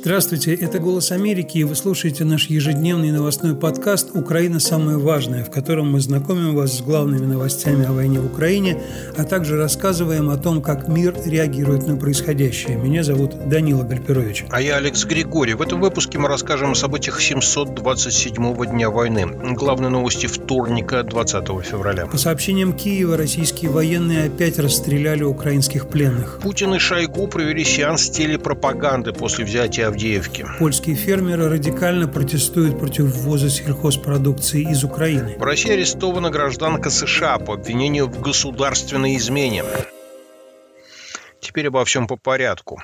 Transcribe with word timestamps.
Здравствуйте, 0.00 0.54
это 0.54 0.78
«Голос 0.78 1.10
Америки», 1.10 1.58
и 1.58 1.64
вы 1.64 1.74
слушаете 1.74 2.24
наш 2.24 2.46
ежедневный 2.46 3.10
новостной 3.10 3.56
подкаст 3.56 4.10
«Украина. 4.14 4.60
Самое 4.60 4.96
важное», 4.96 5.42
в 5.42 5.50
котором 5.50 5.90
мы 5.90 6.00
знакомим 6.00 6.54
вас 6.54 6.78
с 6.78 6.82
главными 6.82 7.26
новостями 7.26 7.84
о 7.84 7.92
войне 7.92 8.20
в 8.20 8.26
Украине, 8.26 8.80
а 9.16 9.24
также 9.24 9.56
рассказываем 9.56 10.30
о 10.30 10.36
том, 10.36 10.62
как 10.62 10.86
мир 10.86 11.16
реагирует 11.26 11.88
на 11.88 11.96
происходящее. 11.96 12.76
Меня 12.76 13.02
зовут 13.02 13.48
Данила 13.48 13.82
Гальперович. 13.82 14.44
А 14.50 14.60
я 14.60 14.76
Алекс 14.76 15.04
Григорий. 15.04 15.54
В 15.54 15.62
этом 15.62 15.80
выпуске 15.80 16.16
мы 16.18 16.28
расскажем 16.28 16.70
о 16.70 16.74
событиях 16.76 17.20
727-го 17.20 18.64
дня 18.66 18.90
войны. 18.90 19.26
Главные 19.56 19.90
новости 19.90 20.26
вторника, 20.26 21.02
20 21.02 21.44
февраля. 21.64 22.06
По 22.06 22.18
сообщениям 22.18 22.72
Киева, 22.72 23.16
российские 23.16 23.72
военные 23.72 24.26
опять 24.26 24.60
расстреляли 24.60 25.24
украинских 25.24 25.88
пленных. 25.88 26.38
Путин 26.40 26.72
и 26.74 26.78
Шойгу 26.78 27.26
провели 27.26 27.64
сеанс 27.64 28.08
телепропаганды 28.10 29.12
после 29.12 29.44
взятия 29.44 29.87
Авдеевки. 29.88 30.46
Польские 30.58 30.96
фермеры 30.96 31.48
радикально 31.48 32.08
протестуют 32.08 32.78
против 32.78 33.06
ввоза 33.06 33.50
сельхозпродукции 33.50 34.70
из 34.70 34.84
Украины. 34.84 35.36
В 35.38 35.42
России 35.42 35.72
арестована 35.72 36.30
гражданка 36.30 36.90
США 36.90 37.38
по 37.38 37.54
обвинению 37.54 38.06
в 38.06 38.20
государственной 38.20 39.16
измене. 39.16 39.64
Теперь 41.40 41.68
обо 41.68 41.84
всем 41.84 42.06
по 42.06 42.16
порядку. 42.16 42.80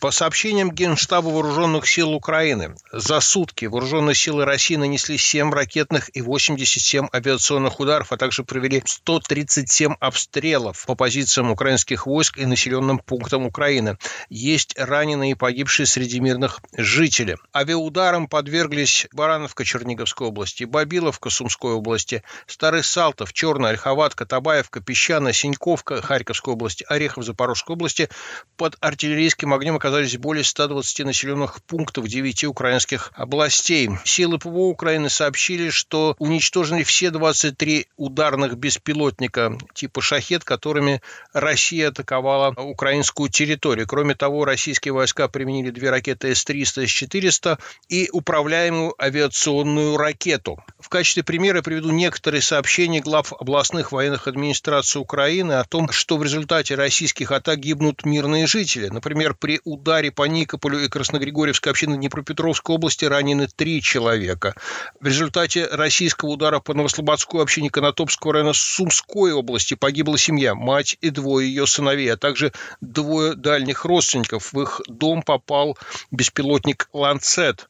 По 0.00 0.12
сообщениям 0.12 0.70
Генштаба 0.70 1.26
Вооруженных 1.26 1.88
сил 1.88 2.12
Украины, 2.12 2.76
за 2.92 3.18
сутки 3.18 3.64
Вооруженные 3.64 4.14
силы 4.14 4.44
России 4.44 4.76
нанесли 4.76 5.18
7 5.18 5.50
ракетных 5.50 6.14
и 6.16 6.22
87 6.22 7.08
авиационных 7.12 7.80
ударов, 7.80 8.12
а 8.12 8.16
также 8.16 8.44
провели 8.44 8.80
137 8.86 9.94
обстрелов 9.98 10.84
по 10.86 10.94
позициям 10.94 11.50
украинских 11.50 12.06
войск 12.06 12.38
и 12.38 12.46
населенным 12.46 13.00
пунктам 13.00 13.44
Украины. 13.44 13.98
Есть 14.28 14.78
раненые 14.78 15.32
и 15.32 15.34
погибшие 15.34 15.86
среди 15.86 16.20
мирных 16.20 16.60
жителей. 16.76 17.34
Авиаударам 17.52 18.28
подверглись 18.28 19.08
Барановка 19.12 19.64
Черниговской 19.64 20.28
области, 20.28 20.62
Бабиловка 20.62 21.28
Сумской 21.28 21.72
области, 21.72 22.22
Старый 22.46 22.84
Салтов, 22.84 23.32
Черная, 23.32 23.70
Ольховатка, 23.70 24.26
Табаевка, 24.26 24.80
Песчаная, 24.80 25.32
Синьковка 25.32 26.00
Харьковской 26.02 26.54
области, 26.54 26.86
Орехов 26.88 27.24
Запорожской 27.24 27.74
области 27.74 28.08
под 28.56 28.76
артиллерийским 28.80 29.52
огнем 29.52 29.74
оказались 29.74 29.87
более 30.18 30.44
120 30.44 31.06
населенных 31.06 31.62
пунктов 31.62 32.06
9 32.06 32.44
украинских 32.44 33.12
областей. 33.14 33.90
Силы 34.04 34.38
ПВО 34.38 34.68
Украины 34.68 35.08
сообщили, 35.08 35.70
что 35.70 36.14
уничтожены 36.18 36.84
все 36.84 37.10
23 37.10 37.86
ударных 37.96 38.56
беспилотника 38.56 39.58
типа 39.74 40.00
«Шахет», 40.00 40.44
которыми 40.44 41.00
Россия 41.32 41.88
атаковала 41.88 42.54
украинскую 42.56 43.28
территорию. 43.28 43.86
Кроме 43.86 44.14
того, 44.14 44.44
российские 44.44 44.92
войска 44.92 45.28
применили 45.28 45.70
две 45.70 45.90
ракеты 45.90 46.34
С-300 46.34 46.84
и 46.84 46.86
С-400 46.86 47.58
и 47.88 48.08
управляемую 48.12 48.94
авиационную 49.02 49.96
ракету. 49.96 50.62
В 50.78 50.88
качестве 50.88 51.22
примера 51.22 51.62
приведу 51.62 51.90
некоторые 51.90 52.42
сообщения 52.42 53.00
глав 53.00 53.32
областных 53.32 53.92
военных 53.92 54.28
администраций 54.28 55.00
Украины 55.00 55.54
о 55.54 55.64
том, 55.64 55.90
что 55.90 56.16
в 56.16 56.22
результате 56.22 56.74
российских 56.74 57.32
атак 57.32 57.58
гибнут 57.58 58.04
мирные 58.04 58.46
жители. 58.46 58.88
Например, 58.88 59.34
при 59.34 59.60
ударе 59.64 59.77
по 60.10 60.24
Никополю 60.24 60.80
и 60.80 60.88
Красногригорьевской 60.88 61.70
общины 61.72 61.96
Днепропетровской 61.96 62.74
области 62.74 63.04
ранены 63.04 63.46
три 63.46 63.80
человека. 63.80 64.54
В 65.00 65.06
результате 65.06 65.66
российского 65.66 66.30
удара 66.30 66.58
по 66.60 66.74
Новослободской 66.74 67.42
общине 67.42 67.70
Конотопского 67.70 68.34
района 68.34 68.52
Сумской 68.52 69.32
области 69.32 69.74
погибла 69.74 70.18
семья, 70.18 70.54
мать 70.54 70.98
и 71.00 71.10
двое 71.10 71.48
ее 71.48 71.66
сыновей, 71.66 72.12
а 72.12 72.16
также 72.16 72.52
двое 72.80 73.34
дальних 73.34 73.84
родственников. 73.84 74.52
В 74.52 74.60
их 74.60 74.82
дом 74.88 75.22
попал 75.22 75.78
беспилотник 76.10 76.88
«Ланцет». 76.92 77.68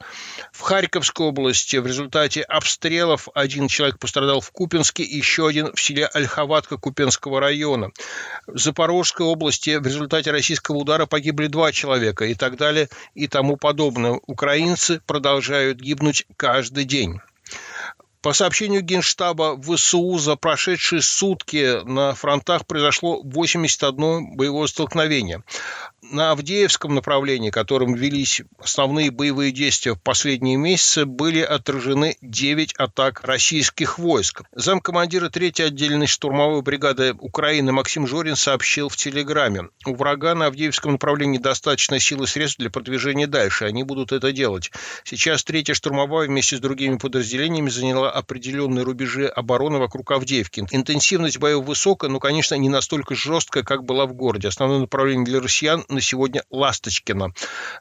В 0.53 0.63
Харьковской 0.63 1.27
области 1.27 1.77
в 1.77 1.87
результате 1.87 2.43
обстрелов 2.43 3.29
один 3.35 3.69
человек 3.69 3.99
пострадал 3.99 4.41
в 4.41 4.51
Купинске, 4.51 5.03
еще 5.03 5.47
один 5.47 5.73
в 5.73 5.81
селе 5.81 6.07
Ольховатка 6.07 6.79
Купенского 6.79 7.41
района. 7.41 7.91
В 8.47 8.59
Запорожской 8.59 9.27
области 9.27 9.77
в 9.77 9.87
результате 9.87 10.31
российского 10.31 10.79
удара 10.79 11.07
погибли 11.07 11.47
два 11.47 11.71
человека 11.71 11.98
человека 11.99 12.25
и 12.27 12.35
так 12.35 12.57
далее 12.57 12.89
и 13.15 13.27
тому 13.27 13.57
подобное. 13.57 14.21
Украинцы 14.27 15.01
продолжают 15.07 15.81
гибнуть 15.81 16.25
каждый 16.37 16.85
день. 16.85 17.21
По 18.21 18.33
сообщению 18.33 18.83
Генштаба 18.83 19.57
ВСУ 19.61 20.19
за 20.19 20.35
прошедшие 20.37 21.03
сутки 21.03 21.85
на 21.85 22.15
фронтах 22.15 22.67
произошло 22.67 23.21
81 23.23 24.37
боевое 24.37 24.67
столкновение 24.67 25.43
на 26.11 26.31
Авдеевском 26.33 26.95
направлении, 26.95 27.51
которым 27.51 27.95
велись 27.95 28.43
основные 28.59 29.11
боевые 29.11 29.53
действия 29.53 29.93
в 29.93 30.01
последние 30.01 30.57
месяцы, 30.57 31.05
были 31.05 31.41
отражены 31.41 32.17
9 32.23 32.75
атак 32.75 33.25
российских 33.25 33.99
войск. 33.99 34.43
Замкомандира 34.53 35.29
3-й 35.29 35.67
отдельной 35.67 36.07
штурмовой 36.07 36.63
бригады 36.63 37.15
Украины 37.19 37.73
Максим 37.73 38.07
Жорин 38.07 38.37
сообщил 38.37 38.89
в 38.89 38.97
Телеграме. 38.97 39.69
У 39.87 39.95
врага 39.95 40.35
на 40.35 40.47
Авдеевском 40.47 40.93
направлении 40.93 41.39
достаточно 41.39 41.99
сил 41.99 42.23
и 42.23 42.27
средств 42.27 42.59
для 42.59 42.71
продвижения 42.71 43.27
дальше. 43.27 43.65
Они 43.65 43.83
будут 43.83 44.13
это 44.13 44.33
делать. 44.33 44.71
Сейчас 45.05 45.45
3-я 45.45 45.75
штурмовая 45.75 46.29
вместе 46.29 46.57
с 46.57 46.61
другими 46.61 46.97
подразделениями 46.97 47.71
заняла 47.71 48.11
определенные 48.11 48.85
рубежи 48.85 49.27
обороны 49.27 49.79
вокруг 49.79 50.11
Авдеевки. 50.11 50.67
Интенсивность 50.71 51.39
боев 51.39 51.65
высокая, 51.65 52.11
но, 52.11 52.19
конечно, 52.19 52.55
не 52.55 52.69
настолько 52.69 53.15
жесткая, 53.15 53.63
как 53.63 53.85
была 53.85 54.07
в 54.07 54.15
городе. 54.15 54.49
Основное 54.49 54.81
направление 54.81 55.25
для 55.25 55.41
россиян 55.41 55.85
на 55.99 56.03
сегодня 56.03 56.45
Ласточкина. 56.51 57.33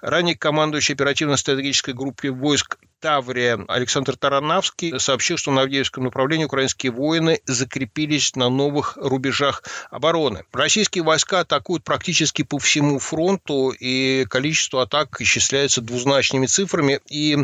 Ранее 0.01 0.35
командующий 0.35 0.95
оперативно-стратегической 0.95 1.93
группой 1.93 2.31
войск 2.31 2.79
Таврия 2.99 3.63
Александр 3.67 4.17
Таранавский 4.17 4.99
сообщил, 4.99 5.37
что 5.37 5.51
на 5.51 5.61
Авдеевском 5.61 6.03
направлении 6.03 6.45
украинские 6.45 6.91
воины 6.91 7.41
закрепились 7.45 8.35
на 8.35 8.49
новых 8.49 8.97
рубежах 8.97 9.63
обороны. 9.91 10.45
Российские 10.51 11.03
войска 11.03 11.41
атакуют 11.41 11.83
практически 11.83 12.41
по 12.41 12.57
всему 12.57 12.97
фронту, 12.97 13.69
и 13.69 14.25
количество 14.27 14.81
атак 14.81 15.21
исчисляется 15.21 15.81
двузначными 15.81 16.47
цифрами. 16.47 16.99
И 17.09 17.37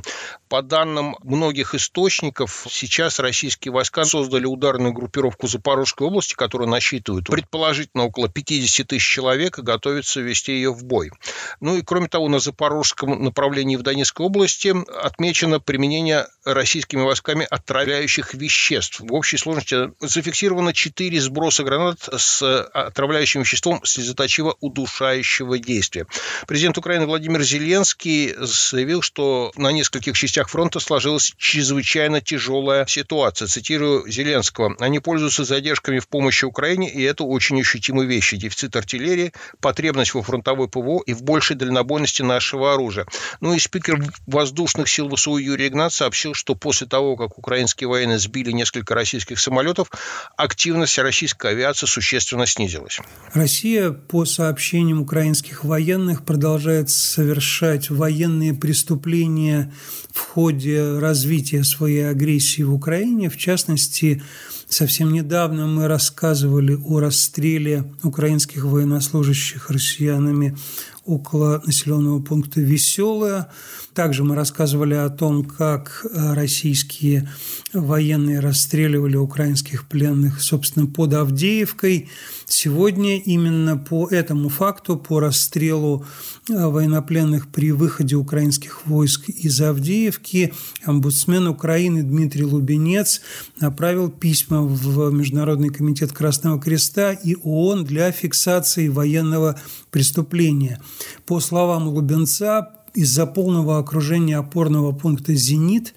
по 0.50 0.64
данным 0.64 1.18
многих 1.24 1.76
источников, 1.76 2.66
сейчас 2.70 3.20
российские 3.20 3.72
войска 3.74 4.06
создали 4.06 4.46
ударную 4.46 4.94
группировку 4.94 5.48
Запорожской 5.48 6.08
области, 6.08 6.34
которая 6.34 6.68
насчитывает 6.68 7.28
предположительно 7.28 8.06
около 8.06 8.28
50 8.28 8.88
тысяч 8.88 9.08
человек 9.08 9.60
и 9.60 9.62
готовится 9.62 10.20
вести 10.20 10.54
ее 10.54 10.74
в 10.74 10.84
бой. 10.84 11.12
Ну 11.60 11.78
и 11.78 11.84
кроме 11.84 12.08
того, 12.08 12.28
на 12.28 12.40
Запорожском 12.40 13.24
направлении 13.24 13.76
в 13.76 13.84
Донецкой 13.84 14.26
области 14.26 14.74
отмечено 15.04 15.43
отмечено 15.44 15.60
применение 15.60 16.28
российскими 16.46 17.02
войсками 17.02 17.48
отравляющих 17.50 18.34
веществ. 18.34 19.00
В 19.00 19.14
общей 19.14 19.38
сложности 19.38 19.92
зафиксировано 20.00 20.74
4 20.74 21.22
сброса 21.22 21.64
гранат 21.64 22.10
с 22.18 22.42
отравляющим 22.74 23.42
веществом 23.42 23.82
слезоточиво-удушающего 23.84 25.58
действия. 25.58 26.06
Президент 26.48 26.78
Украины 26.78 27.06
Владимир 27.06 27.44
Зеленский 27.44 28.34
заявил, 28.38 29.02
что 29.02 29.52
на 29.56 29.72
нескольких 29.72 30.18
частях 30.18 30.50
фронта 30.50 30.80
сложилась 30.80 31.34
чрезвычайно 31.38 32.22
тяжелая 32.22 32.86
ситуация. 32.86 33.48
Цитирую 33.48 34.10
Зеленского. 34.10 34.76
Они 34.80 35.00
пользуются 35.00 35.44
задержками 35.44 36.00
в 36.00 36.08
помощи 36.08 36.46
Украине, 36.46 36.90
и 36.90 37.02
это 37.02 37.24
очень 37.24 37.60
ощутимые 37.60 38.08
вещи. 38.08 38.38
Дефицит 38.38 38.76
артиллерии, 38.76 39.34
потребность 39.62 40.14
во 40.14 40.22
фронтовой 40.22 40.68
ПВО 40.68 41.02
и 41.06 41.14
в 41.14 41.24
большей 41.24 41.56
дальнобойности 41.56 42.22
нашего 42.22 42.74
оружия. 42.74 43.06
Ну 43.40 43.54
и 43.54 43.60
спикер 43.60 44.04
воздушных 44.28 44.90
сил 44.90 45.14
ВСУ 45.16 45.33
ВСУ 45.34 45.38
Юрий 45.38 45.68
Игнат 45.68 45.94
сообщил, 45.94 46.34
что 46.34 46.56
после 46.56 46.88
того, 46.88 47.16
как 47.16 47.38
украинские 47.38 47.88
военные 47.88 48.20
сбили 48.20 48.52
несколько 48.52 48.96
российских 48.96 49.40
самолетов, 49.40 49.90
активность 50.38 50.98
российской 50.98 51.52
авиации 51.52 51.86
существенно 51.86 52.46
снизилась. 52.46 53.00
Россия, 53.34 53.92
по 53.92 54.26
сообщениям 54.26 55.02
украинских 55.02 55.64
военных, 55.64 56.26
продолжает 56.26 56.90
совершать 56.90 57.90
военные 57.90 58.54
преступления 58.54 59.74
в 60.14 60.20
ходе 60.20 61.00
развития 61.00 61.64
своей 61.64 62.10
агрессии 62.10 62.62
в 62.62 62.74
Украине. 62.74 63.30
В 63.30 63.38
частности, 63.38 64.22
совсем 64.68 65.12
недавно 65.12 65.68
мы 65.68 65.88
рассказывали 65.88 66.78
о 66.86 67.00
расстреле 67.00 67.92
украинских 68.04 68.66
военнослужащих 68.66 69.70
россиянами 69.70 70.56
около 71.06 71.62
населенного 71.66 72.22
пункта 72.22 72.62
Веселое. 72.62 73.50
Также 73.94 74.24
мы 74.24 74.36
рассказывали 74.36 74.94
о 74.94 75.10
том, 75.10 75.44
как 75.44 76.06
э, 76.06 76.34
российские 76.34 77.30
военные 77.74 78.40
расстреливали 78.40 79.18
украинских 79.18 79.88
пленных, 79.88 80.42
собственно, 80.42 80.88
под 80.88 81.14
Авдеевкой. 81.14 82.10
Сегодня 82.46 83.20
именно 83.20 83.78
по 83.78 84.08
этому 84.08 84.50
факту, 84.50 84.98
по 84.98 85.20
расстрелу 85.20 86.06
э, 86.50 86.68
военнопленных 86.68 87.50
при 87.50 87.72
выходе 87.72 88.16
украинских 88.16 88.86
войск 88.88 89.30
из 89.30 89.60
Авдеевки, 89.62 90.54
омбудсмен 90.86 91.48
Украины 91.48 92.04
Дмитрий 92.04 92.46
Лубенец 92.46 93.22
направил 93.60 94.10
письма 94.10 94.64
в 94.64 95.12
Международный 95.12 95.70
комитет 95.70 96.14
Красного 96.14 96.60
Креста 96.60 97.12
и 97.12 97.36
ООН 97.44 97.86
для 97.86 98.12
фиксации 98.12 98.88
военного 98.88 99.60
преступления. 99.92 100.80
По 101.26 101.40
словам 101.40 101.88
Лубенца, 101.88 102.84
из-за 102.94 103.26
полного 103.26 103.80
окружения 103.80 104.38
опорного 104.38 104.92
пункта 104.92 105.34
«Зенит» 105.34 105.94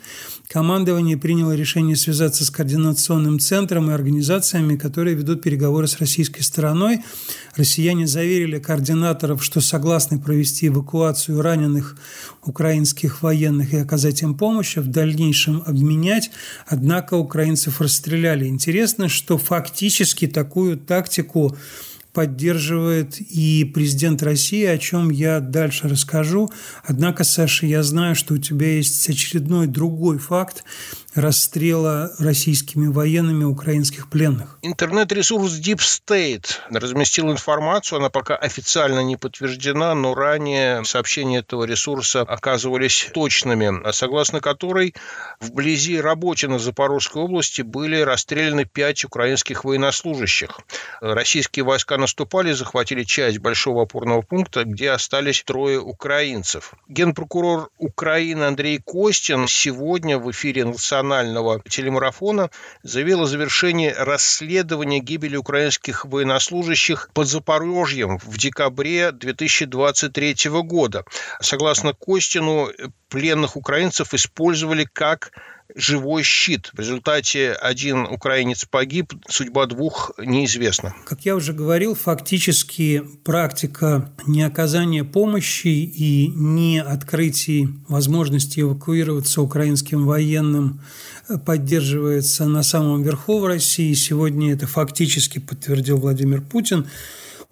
командование 0.48 1.18
приняло 1.18 1.54
решение 1.54 1.96
связаться 1.96 2.44
с 2.44 2.50
координационным 2.50 3.38
центром 3.38 3.90
и 3.90 3.94
организациями, 3.94 4.76
которые 4.76 5.14
ведут 5.14 5.42
переговоры 5.42 5.88
с 5.88 5.98
российской 5.98 6.40
стороной. 6.40 7.00
Россияне 7.54 8.06
заверили 8.06 8.58
координаторов, 8.58 9.44
что 9.44 9.60
согласны 9.60 10.18
провести 10.18 10.68
эвакуацию 10.68 11.42
раненых 11.42 11.96
украинских 12.44 13.22
военных 13.22 13.74
и 13.74 13.76
оказать 13.76 14.22
им 14.22 14.34
помощь, 14.34 14.78
а 14.78 14.80
в 14.80 14.86
дальнейшем 14.86 15.62
обменять. 15.66 16.30
Однако 16.66 17.14
украинцев 17.14 17.80
расстреляли. 17.80 18.46
Интересно, 18.46 19.08
что 19.08 19.36
фактически 19.36 20.26
такую 20.26 20.78
тактику 20.78 21.56
поддерживает 22.16 23.20
и 23.20 23.70
президент 23.74 24.22
России, 24.22 24.64
о 24.64 24.78
чем 24.78 25.10
я 25.10 25.38
дальше 25.38 25.86
расскажу. 25.86 26.50
Однако, 26.82 27.24
Саша, 27.24 27.66
я 27.66 27.82
знаю, 27.82 28.14
что 28.14 28.32
у 28.32 28.38
тебя 28.38 28.68
есть 28.76 29.06
очередной 29.06 29.66
другой 29.66 30.16
факт, 30.16 30.64
расстрела 31.16 32.12
российскими 32.18 32.88
военными 32.88 33.44
украинских 33.44 34.10
пленных. 34.10 34.58
Интернет-ресурс 34.60 35.58
Deep 35.58 35.78
State 35.78 36.58
разместил 36.70 37.32
информацию, 37.32 37.98
она 37.98 38.10
пока 38.10 38.36
официально 38.36 39.00
не 39.00 39.16
подтверждена, 39.16 39.94
но 39.94 40.14
ранее 40.14 40.84
сообщения 40.84 41.38
этого 41.38 41.64
ресурса 41.64 42.20
оказывались 42.20 43.08
точными, 43.14 43.90
согласно 43.92 44.40
которой 44.40 44.94
вблизи 45.40 45.98
Работина 46.00 46.58
Запорожской 46.58 47.22
области 47.22 47.62
были 47.62 48.00
расстреляны 48.02 48.66
пять 48.66 49.04
украинских 49.04 49.64
военнослужащих. 49.64 50.50
Российские 51.00 51.64
войска 51.64 51.96
наступали, 51.96 52.52
захватили 52.52 53.04
часть 53.04 53.38
большого 53.38 53.84
опорного 53.84 54.20
пункта, 54.20 54.64
где 54.64 54.90
остались 54.90 55.42
трое 55.44 55.80
украинцев. 55.80 56.74
Генпрокурор 56.88 57.70
Украины 57.78 58.44
Андрей 58.44 58.80
Костин 58.84 59.48
сегодня 59.48 60.18
в 60.18 60.30
эфире 60.30 60.66
национального 60.66 61.05
национального 61.06 61.62
телемарафона 61.68 62.50
заявил 62.82 63.22
о 63.22 63.26
завершении 63.26 63.90
расследования 63.96 64.98
гибели 64.98 65.36
украинских 65.36 66.04
военнослужащих 66.04 67.10
под 67.14 67.28
Запорожьем 67.28 68.18
в 68.18 68.36
декабре 68.36 69.12
2023 69.12 70.50
года. 70.62 71.04
Согласно 71.40 71.92
Костину, 71.92 72.68
пленных 73.08 73.56
украинцев 73.56 74.14
использовали 74.14 74.86
как 74.92 75.30
живой 75.74 76.22
щит. 76.22 76.70
В 76.72 76.80
результате 76.80 77.52
один 77.52 78.06
украинец 78.06 78.64
погиб, 78.64 79.12
судьба 79.28 79.66
двух 79.66 80.12
неизвестна. 80.18 80.94
Как 81.04 81.24
я 81.24 81.36
уже 81.36 81.52
говорил, 81.52 81.94
фактически 81.94 83.02
практика 83.24 84.10
неоказания 84.26 85.04
помощи 85.04 85.68
и 85.68 86.28
не 86.28 86.82
открытия 86.82 87.68
возможности 87.88 88.60
эвакуироваться 88.60 89.42
украинским 89.42 90.06
военным 90.06 90.80
поддерживается 91.44 92.46
на 92.46 92.62
самом 92.62 93.02
верху 93.02 93.40
в 93.40 93.46
России. 93.46 93.92
Сегодня 93.94 94.52
это 94.52 94.66
фактически 94.66 95.38
подтвердил 95.38 95.98
Владимир 95.98 96.40
Путин. 96.40 96.86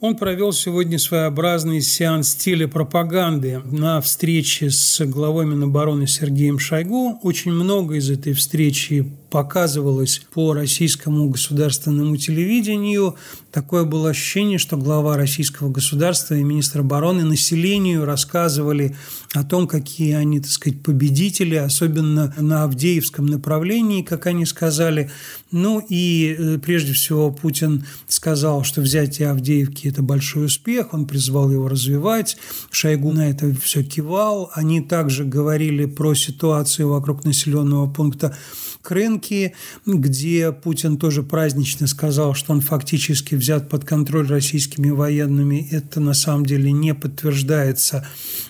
Он 0.01 0.17
провел 0.17 0.53
сегодня 0.53 0.99
своеобразный 0.99 1.81
сеанс 1.81 2.35
телепропаганды 2.35 3.61
на 3.65 4.01
встрече 4.01 4.71
с 4.71 5.05
главой 5.07 5.47
Минобороны 5.47 6.07
Сергеем 6.07 6.59
Шойгу. 6.59 7.21
Очень 7.23 7.53
много 7.53 7.95
из 7.95 8.11
этой 8.11 8.33
встречи 8.33 9.11
показывалось 9.35 10.23
по 10.33 10.55
российскому 10.55 11.29
государственному 11.29 12.17
телевидению. 12.17 13.17
Такое 13.51 13.83
было 13.83 14.11
ощущение, 14.11 14.59
что 14.59 14.77
глава 14.77 15.17
российского 15.17 15.71
государства 15.71 16.35
и 16.35 16.45
министр 16.45 16.81
обороны 16.81 17.25
населению 17.25 18.05
рассказывали 18.05 18.95
о 19.33 19.43
том, 19.43 19.67
какие 19.67 20.13
они, 20.15 20.39
так 20.39 20.53
сказать, 20.53 20.81
победители, 20.85 21.57
особенно 21.57 22.33
на 22.39 22.63
Авдеевском 22.63 23.27
направлении, 23.27 24.03
как 24.03 24.27
они 24.27 24.47
сказали. 24.47 25.11
Ну 25.51 25.85
и 25.89 26.37
э, 26.39 26.59
прежде 26.59 26.93
всего 26.93 27.33
Путин 27.33 27.85
сказал, 28.07 28.63
что 28.63 28.83
взятие 28.83 29.31
Авдеевки– 29.31 29.89
это 29.89 30.03
большой 30.03 30.47
успех, 30.47 30.95
он 30.95 31.07
призвал 31.07 31.51
его 31.51 31.67
развивать. 31.67 32.37
Шойгу 32.71 33.11
на 33.11 33.31
это 33.31 33.53
все 33.61 33.83
кивал. 33.83 34.53
Они 34.55 34.81
также 34.81 35.25
говорили 35.25 35.87
про 35.87 36.15
ситуацию 36.15 36.89
вокруг 36.89 37.25
населенного 37.25 37.93
пункта 37.93 38.37
Крынки, 38.85 39.55
где 39.87 40.53
Путин 40.53 40.99
тоже 40.99 41.23
празднично 41.23 41.87
сказал, 41.87 42.35
что 42.35 42.53
он 42.53 42.61
фактически 42.61 43.35
взят 43.35 43.71
под 43.71 43.87
контроль 43.87 44.29
российскими 44.29 44.91
военными. 44.91 45.67
Это 45.71 46.01
на 46.01 46.13
самом 46.13 46.45
деле 46.45 46.71
не 46.71 46.95
подтверждается 46.95 48.07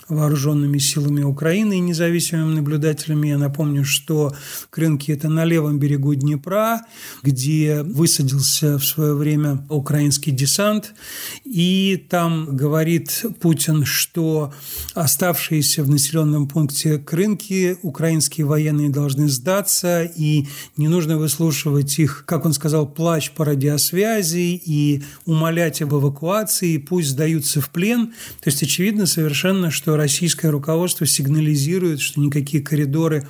вооруженными 0.09 0.79
силами 0.79 1.23
Украины 1.23 1.79
и 1.79 1.81
независимыми 1.81 2.55
наблюдателями. 2.55 3.29
Я 3.29 3.39
напомню, 3.39 3.85
что 3.85 4.35
Крынки– 4.71 5.11
это 5.13 5.29
на 5.29 5.45
левом 5.45 5.79
берегу 5.79 6.15
Днепра, 6.15 6.83
где 7.23 7.83
высадился 7.83 8.79
в 8.79 8.85
свое 8.85 9.15
время 9.15 9.65
украинский 9.69 10.33
десант. 10.33 10.95
И 11.45 12.05
там 12.09 12.57
говорит 12.57 13.25
Путин, 13.41 13.85
что 13.85 14.53
оставшиеся 14.95 15.83
в 15.83 15.91
населенном 15.91 16.49
пункте 16.49 16.99
Крынки 16.99 17.77
украинские 17.83 18.47
военные 18.47 18.91
должны 18.91 19.29
сдаться 19.29 20.03
и 20.05 20.47
не 20.77 20.89
нужно 20.89 21.19
выслушивать 21.19 21.99
их, 21.99 22.25
как 22.27 22.45
он 22.45 22.53
сказал, 22.53 22.87
плач 22.87 23.31
по 23.31 23.45
радиосвязи 23.45 24.61
и 24.65 25.03
умолять 25.25 25.83
об 25.83 25.95
эвакуации, 25.95 26.77
пусть 26.79 27.11
сдаются 27.11 27.61
в 27.61 27.71
плен. 27.71 28.09
То 28.43 28.51
есть 28.51 28.63
очевидно 28.63 29.07
совершенно, 29.07 29.71
что 29.71 29.94
российское 29.97 30.51
руководство 30.51 31.07
сигнализирует, 31.07 32.01
что 32.01 32.21
никакие 32.21 32.63
коридоры 32.63 33.27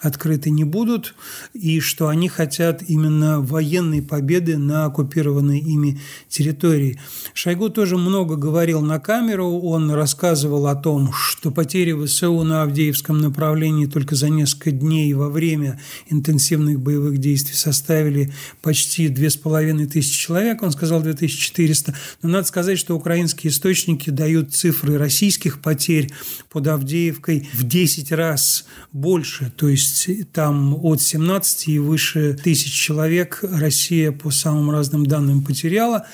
открыты 0.00 0.50
не 0.50 0.64
будут, 0.64 1.14
и 1.54 1.80
что 1.80 2.08
они 2.08 2.28
хотят 2.28 2.82
именно 2.86 3.40
военной 3.40 4.02
победы 4.02 4.56
на 4.58 4.84
оккупированной 4.86 5.58
ими 5.58 6.00
территории. 6.28 7.00
Шойгу 7.34 7.68
тоже 7.68 7.96
много 7.96 8.36
говорил 8.36 8.80
на 8.80 8.98
камеру, 9.00 9.58
он 9.60 9.90
рассказывал 9.90 10.66
о 10.66 10.74
том, 10.74 11.12
что 11.12 11.50
потери 11.50 11.92
ВСУ 11.92 12.42
на 12.42 12.62
Авдеевском 12.62 13.18
направлении 13.18 13.86
только 13.86 14.14
за 14.14 14.28
несколько 14.28 14.70
дней 14.70 15.12
во 15.14 15.28
время 15.28 15.80
интенсивных 16.08 16.80
боевых 16.80 17.18
действий 17.18 17.56
составили 17.56 18.32
почти 18.62 19.08
2500 19.08 20.04
человек, 20.04 20.62
он 20.62 20.70
сказал 20.70 21.02
2400, 21.02 21.94
но 22.22 22.28
надо 22.28 22.46
сказать, 22.46 22.78
что 22.78 22.94
украинские 22.94 23.50
источники 23.50 24.10
дают 24.10 24.54
цифры 24.54 24.98
российских 24.98 25.60
потерь 25.60 26.07
под 26.50 26.66
Авдеевкой 26.66 27.48
в 27.52 27.64
10 27.64 28.12
раз 28.12 28.66
больше, 28.92 29.52
то 29.56 29.68
есть 29.68 30.08
там 30.32 30.74
от 30.84 31.02
17 31.02 31.68
и 31.68 31.78
выше 31.78 32.34
тысяч 32.34 32.72
человек 32.72 33.40
Россия 33.42 34.12
по 34.12 34.30
самым 34.30 34.70
разным 34.70 35.06
данным 35.06 35.44
потеряла. 35.44 36.06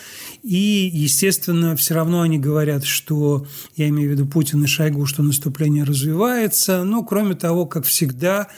И, 0.45 0.91
естественно, 0.93 1.75
все 1.75 1.95
равно 1.95 2.21
они 2.21 2.39
говорят, 2.39 2.85
что, 2.85 3.47
я 3.77 3.89
имею 3.89 4.11
в 4.11 4.13
виду 4.13 4.27
Путин 4.27 4.63
и 4.63 4.67
Шойгу, 4.67 5.07
что 5.07 5.23
наступление 5.23 5.85
развивается. 5.85 6.85
Но, 6.85 7.03
кроме 7.03 7.35
того, 7.35 7.65
как 7.65 7.87
всегда, 7.87 8.49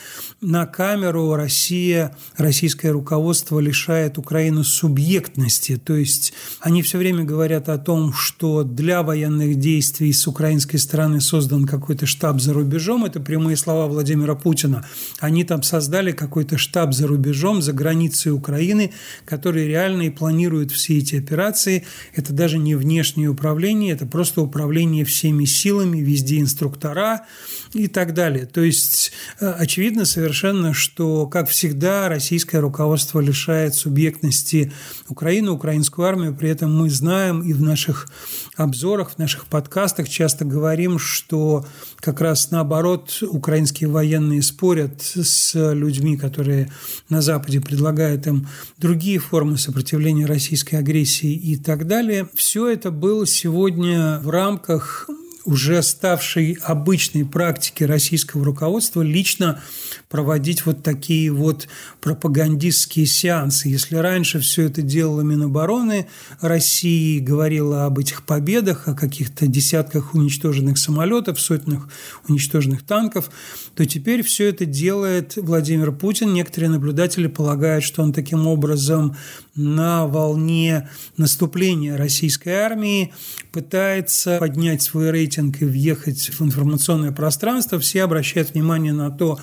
на 0.40 0.66
камеру 0.66 1.36
Россия, 1.36 2.16
российское 2.36 2.90
руководство 2.90 3.60
лишает 3.60 4.18
Украину 4.18 4.64
субъектности. 4.64 5.76
То 5.76 5.94
есть 5.94 6.32
они 6.58 6.82
все 6.82 6.98
время 6.98 7.22
говорят 7.22 7.68
о 7.68 7.78
том, 7.78 8.12
что 8.12 8.64
для 8.64 9.04
военных 9.04 9.54
действий 9.54 10.12
с 10.12 10.26
украинской 10.26 10.78
стороны 10.78 11.20
создан 11.20 11.66
какой-то 11.66 12.04
штаб 12.04 12.40
за 12.40 12.52
рубежом. 12.52 13.04
Это 13.04 13.20
прямые 13.20 13.56
слова 13.56 13.86
Владимира 13.86 14.34
Путина. 14.34 14.84
Они 15.20 15.44
там 15.44 15.62
создали 15.62 16.10
какой-то 16.10 16.58
штаб 16.58 16.94
за 16.94 17.06
рубежом, 17.06 17.62
за 17.62 17.72
границей 17.72 18.32
Украины, 18.32 18.92
который 19.24 19.68
реально 19.68 20.02
и 20.02 20.10
планирует 20.10 20.72
все 20.72 20.98
эти 20.98 21.14
операции 21.14 21.75
это 22.14 22.32
даже 22.32 22.58
не 22.58 22.74
внешнее 22.74 23.28
управление, 23.28 23.92
это 23.92 24.06
просто 24.06 24.42
управление 24.42 25.04
всеми 25.04 25.44
силами, 25.44 25.98
везде 25.98 26.40
инструктора 26.40 27.26
и 27.72 27.88
так 27.88 28.14
далее. 28.14 28.46
То 28.46 28.62
есть 28.62 29.12
э, 29.40 29.48
очевидно 29.50 30.04
совершенно, 30.04 30.72
что, 30.72 31.26
как 31.26 31.48
всегда, 31.48 32.08
российское 32.08 32.60
руководство 32.60 33.20
лишает 33.20 33.74
субъектности 33.74 34.72
Украины, 35.08 35.50
украинскую 35.50 36.06
армию. 36.06 36.34
При 36.34 36.50
этом 36.50 36.76
мы 36.76 36.90
знаем 36.90 37.42
и 37.42 37.52
в 37.52 37.62
наших 37.62 38.08
обзорах, 38.56 39.10
в 39.10 39.18
наших 39.18 39.46
подкастах 39.46 40.08
часто 40.08 40.44
говорим, 40.44 40.98
что 40.98 41.66
как 42.00 42.20
раз 42.20 42.50
наоборот 42.50 43.22
украинские 43.22 43.90
военные 43.90 44.42
спорят 44.42 45.02
с 45.02 45.54
людьми, 45.72 46.16
которые 46.16 46.70
на 47.08 47.20
Западе 47.20 47.60
предлагают 47.60 48.26
им 48.26 48.48
другие 48.78 49.18
формы 49.18 49.58
сопротивления 49.58 50.26
российской 50.26 50.76
агрессии 50.76 51.32
и 51.32 51.56
так 51.66 51.88
далее. 51.88 52.28
Все 52.32 52.68
это 52.68 52.92
было 52.92 53.26
сегодня 53.26 54.20
в 54.22 54.30
рамках 54.30 55.10
уже 55.44 55.82
ставшей 55.82 56.56
обычной 56.62 57.24
практике 57.24 57.86
российского 57.86 58.44
руководства 58.44 59.02
лично 59.02 59.60
проводить 60.08 60.64
вот 60.66 60.82
такие 60.82 61.32
вот 61.32 61.66
пропагандистские 62.00 63.06
сеансы. 63.06 63.68
Если 63.68 63.96
раньше 63.96 64.38
все 64.38 64.62
это 64.62 64.82
делало 64.82 65.22
Минобороны 65.22 66.06
России, 66.40 67.18
говорила 67.18 67.86
об 67.86 67.98
этих 67.98 68.24
победах, 68.24 68.86
о 68.86 68.94
каких-то 68.94 69.46
десятках 69.46 70.14
уничтоженных 70.14 70.78
самолетов, 70.78 71.40
сотнях 71.40 71.88
уничтоженных 72.28 72.82
танков, 72.82 73.30
то 73.74 73.84
теперь 73.84 74.22
все 74.22 74.48
это 74.48 74.64
делает 74.64 75.34
Владимир 75.36 75.92
Путин. 75.92 76.32
Некоторые 76.32 76.70
наблюдатели 76.70 77.26
полагают, 77.26 77.84
что 77.84 78.02
он 78.02 78.12
таким 78.12 78.46
образом 78.46 79.16
на 79.56 80.06
волне 80.06 80.88
наступления 81.16 81.96
российской 81.96 82.50
армии 82.50 83.12
пытается 83.52 84.38
поднять 84.38 84.82
свой 84.82 85.10
рейтинг 85.10 85.62
и 85.62 85.64
въехать 85.64 86.30
в 86.30 86.42
информационное 86.42 87.10
пространство. 87.10 87.78
Все 87.78 88.04
обращают 88.04 88.54
внимание 88.54 88.92
на 88.92 89.10
то, 89.10 89.40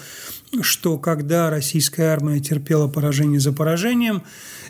что 0.61 0.97
когда 0.97 1.49
российская 1.49 2.13
армия 2.13 2.39
терпела 2.39 2.87
поражение 2.87 3.39
за 3.39 3.53
поражением, 3.53 4.23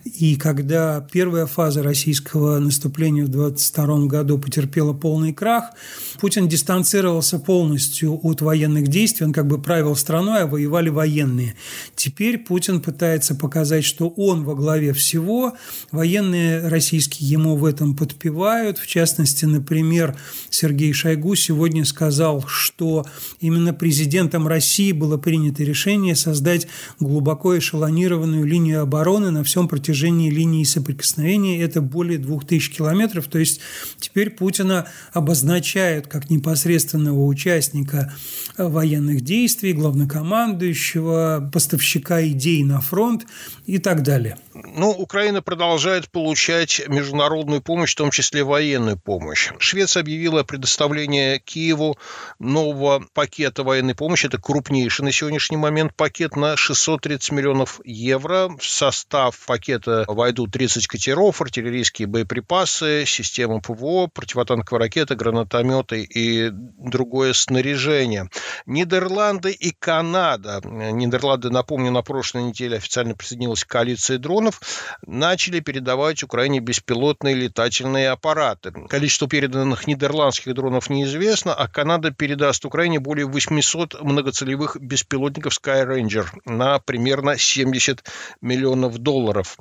и 0.06 0.36
когда 0.36 1.06
первая 1.12 1.46
фаза 1.46 1.82
российского 1.82 2.60
наступления 2.60 3.24
в 3.24 3.30
22 3.30 4.06
году 4.08 4.38
потерпела 4.38 4.92
полный 4.92 5.34
крах, 5.34 5.72
Путин 6.20 6.50
дистанцировался 6.50 7.40
полностью 7.40 8.20
от 8.22 8.42
военных 8.42 8.88
действий, 8.88 9.26
он 9.26 9.34
как 9.34 9.48
бы 9.48 9.62
правил 9.62 9.96
страной, 9.96 10.42
а 10.42 10.48
воевали 10.48 10.90
военные. 10.90 11.56
Теперь 11.96 12.38
Путин 12.38 12.82
пытается 12.82 13.34
показать, 13.34 13.86
что 13.86 14.10
он 14.10 14.44
во 14.44 14.56
главе 14.56 14.92
всего, 14.94 15.54
военные 15.92 16.68
российские 16.68 17.30
ему 17.30 17.56
в 17.56 17.64
этом 17.64 17.96
подпевают. 17.96 18.80
В 18.80 18.88
частности, 18.88 19.46
например, 19.46 20.18
Сергей 20.50 20.92
Шойгу 20.92 21.36
сегодня 21.36 21.86
сказал, 21.86 22.44
что 22.46 23.06
именно 23.40 23.74
президентом 23.74 24.48
России 24.48 24.92
было 24.92 25.18
принято 25.18 25.64
решение 25.64 26.16
создать 26.16 26.68
глубоко 27.00 27.58
эшелонированную 27.58 28.44
линию 28.46 28.82
обороны 28.82 29.32
на 29.32 29.46
всем 29.46 29.70
протяжении 29.70 29.93
протяжении 29.94 30.32
линии 30.32 30.64
соприкосновения 30.64 31.62
это 31.62 31.80
более 31.80 32.18
2000 32.18 32.72
километров. 32.72 33.28
То 33.28 33.38
есть 33.38 33.62
теперь 34.00 34.32
Путина 34.32 34.88
обозначают 35.12 36.08
как 36.08 36.32
непосредственного 36.32 37.24
участника 37.24 38.12
военных 38.58 39.22
действий, 39.22 39.74
главнокомандующего, 39.74 41.48
поставщика 41.54 42.26
идей 42.26 42.64
на 42.64 42.82
фронт 42.82 43.28
и 43.68 43.78
так 43.78 44.02
далее. 44.02 44.38
Ну, 44.54 44.90
Украина 44.90 45.42
продолжает 45.42 46.10
получать 46.10 46.84
международную 46.88 47.62
помощь, 47.62 47.94
в 47.94 47.96
том 47.96 48.12
числе 48.12 48.44
военную 48.44 48.98
помощь. 48.98 49.52
Швеция 49.60 50.02
объявила 50.02 50.42
о 50.42 50.44
предоставлении 50.44 51.38
Киеву 51.40 51.98
нового 52.40 53.04
пакета 53.14 53.64
военной 53.64 53.96
помощи. 53.96 54.28
Это 54.28 54.40
крупнейший 54.40 55.06
на 55.06 55.12
сегодняшний 55.12 55.58
момент 55.58 55.96
пакет 55.96 56.36
на 56.36 56.56
630 56.56 57.32
миллионов 57.32 57.80
евро. 57.84 58.50
В 58.60 58.66
состав 58.66 59.38
пакета 59.46 59.83
войдут 59.86 60.52
30 60.52 60.88
катеров, 60.88 61.42
артиллерийские 61.42 62.08
боеприпасы, 62.08 63.04
система 63.06 63.60
ПВО, 63.60 64.08
противотанковые 64.08 64.86
ракеты, 64.86 65.16
гранатометы 65.16 66.04
и 66.04 66.50
другое 66.52 67.34
снаряжение. 67.34 68.30
Нидерланды 68.66 69.52
и 69.52 69.72
Канада. 69.72 70.62
Нидерланды, 70.64 71.50
напомню, 71.50 71.92
на 71.92 72.02
прошлой 72.02 72.44
неделе 72.44 72.78
официально 72.78 73.16
присоединилась 73.16 73.64
к 73.64 73.68
коалиции 73.68 74.18
дронов 74.18 74.62
начали 75.06 75.60
передавать 75.60 76.24
Украине 76.24 76.60
беспилотные 76.60 77.36
летательные 77.36 78.10
аппараты. 78.10 78.72
Количество 78.90 79.28
переданных 79.28 79.88
нидерландских 79.88 80.54
дронов 80.54 80.90
неизвестно, 80.90 81.54
а 81.54 81.68
Канада 81.68 82.12
передаст 82.12 82.66
Украине 82.66 83.00
более 83.00 83.26
800 83.26 84.02
многоцелевых 84.02 84.78
беспилотников 84.80 85.54
Skyranger 85.54 86.28
на 86.46 86.80
примерно 86.80 87.38
70 87.38 88.04
миллионов 88.42 88.98
долларов. 88.98 89.58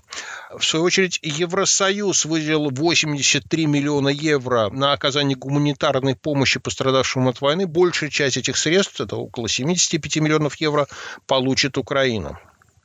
В 0.50 0.62
свою 0.62 0.84
очередь, 0.84 1.18
Евросоюз 1.22 2.24
выделил 2.24 2.70
83 2.70 3.66
миллиона 3.66 4.08
евро 4.08 4.68
на 4.70 4.92
оказание 4.92 5.36
гуманитарной 5.36 6.14
помощи 6.14 6.60
пострадавшим 6.60 7.28
от 7.28 7.40
войны. 7.40 7.66
Большая 7.66 8.10
часть 8.10 8.36
этих 8.36 8.56
средств, 8.56 9.00
это 9.00 9.16
около 9.16 9.48
75 9.48 10.16
миллионов 10.16 10.56
евро, 10.56 10.86
получит 11.26 11.78
Украина 11.78 12.38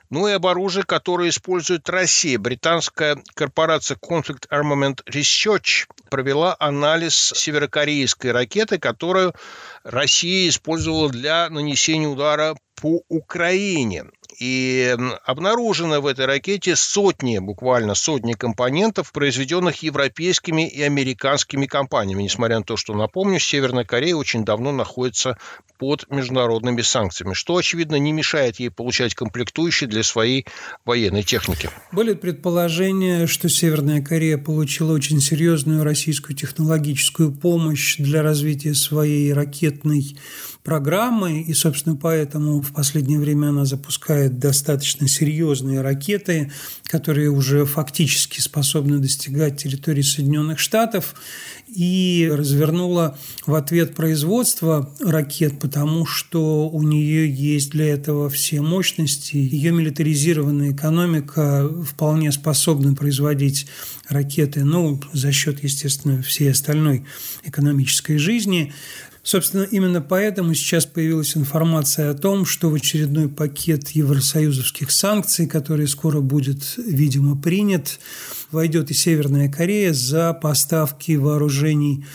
ну 0.10 0.28
и 0.28 0.32
об 0.32 0.46
оружии, 0.46 0.84
которое 0.84 1.30
использует 1.30 1.90
Россия. 1.90 2.40
Британская 2.40 3.18
корпорация 3.34 3.98
Conflict 3.98 4.48
Armament 4.50 5.04
Research 5.06 5.88
провела 6.10 6.56
анализ 6.60 7.34
северокорейской 7.36 8.32
ракеты, 8.32 8.80
которую 8.80 9.34
Россия 9.84 10.48
использовала 10.48 11.10
для 11.10 11.50
нанесения 11.50 12.08
удара 12.08 12.56
по 12.82 13.02
Украине. 13.10 14.06
И 14.40 14.96
обнаружено 15.26 16.00
в 16.00 16.06
этой 16.06 16.28
ракете 16.28 16.76
сотни, 16.76 17.40
буквально 17.40 17.96
сотни 17.96 18.34
компонентов, 18.34 19.12
произведенных 19.12 19.82
европейскими 19.82 20.68
и 20.68 20.84
американскими 20.84 21.66
компаниями. 21.66 22.22
Несмотря 22.22 22.60
на 22.60 22.64
то, 22.64 22.78
что, 22.78 22.94
напомню, 22.94 23.40
Северная 23.40 23.84
Корея 23.84 24.16
очень 24.16 24.46
давно 24.46 24.72
находится 24.72 25.38
под 25.80 26.06
международными 26.12 26.82
санкциями, 26.82 27.34
что, 27.34 27.58
очевидно, 27.58 27.96
не 27.96 28.12
мешает 28.12 28.60
ей 28.60 28.70
получать 28.70 29.16
комплектующие 29.16 29.90
для 29.90 30.04
своей 30.04 30.46
военной 30.86 31.24
техники. 31.24 31.72
Были 31.92 32.14
предположения, 32.14 33.26
что 33.26 33.50
Северная 33.50 34.04
Корея 34.04 34.38
получила 34.38 34.94
очень 34.94 35.20
серьезную 35.20 35.84
российскую 35.84 36.36
технологическую 36.36 37.32
помощь 37.32 37.98
для 37.98 38.22
развития 38.22 38.76
своей 38.76 39.34
ракетной 39.34 40.16
программы, 40.64 41.42
и, 41.42 41.54
собственно, 41.54 41.96
поэтому 41.96 42.62
в 42.68 42.74
последнее 42.74 43.20
время 43.20 43.50
она 43.50 43.66
запускает 43.66 44.40
достаточно 44.40 45.08
серьезные 45.08 45.82
ракеты, 45.82 46.52
которые 46.84 47.30
уже 47.30 47.66
фактически 47.66 48.40
способны 48.40 49.00
достигать 49.00 49.62
территории 49.62 50.02
Соединенных 50.02 50.60
Штатов, 50.60 51.16
и 51.68 52.30
развернула 52.32 53.18
в 53.46 53.54
ответ 53.54 53.94
производство 53.94 54.94
ракет, 55.00 55.60
потому 55.60 56.06
что 56.06 56.70
у 56.70 56.82
нее 56.82 57.30
есть 57.30 57.72
для 57.72 57.88
этого 57.88 58.30
все 58.30 58.62
мощности. 58.62 59.36
Ее 59.36 59.72
милитаризированная 59.72 60.72
экономика 60.72 61.70
вполне 61.86 62.32
способна 62.32 62.96
производить 62.96 63.68
ракеты, 64.08 64.64
ну, 64.64 65.00
за 65.12 65.32
счет, 65.32 65.64
естественно, 65.64 66.22
всей 66.22 66.52
остальной 66.52 67.06
экономической 67.44 68.18
жизни. 68.18 68.74
Собственно, 69.28 69.64
именно 69.64 70.00
поэтому 70.00 70.54
сейчас 70.54 70.86
появилась 70.86 71.36
информация 71.36 72.12
о 72.12 72.14
том, 72.14 72.46
что 72.46 72.70
в 72.70 72.76
очередной 72.76 73.28
пакет 73.28 73.90
евросоюзовских 73.90 74.90
санкций, 74.90 75.48
который 75.48 75.90
скоро 75.90 76.22
будет, 76.22 76.76
видимо, 76.78 77.36
принят, 77.36 78.00
войдет 78.52 78.90
и 78.90 78.94
Северная 78.94 79.52
Корея 79.52 79.92
за 79.92 80.32
поставки 80.32 81.18
вооружений 81.18 82.06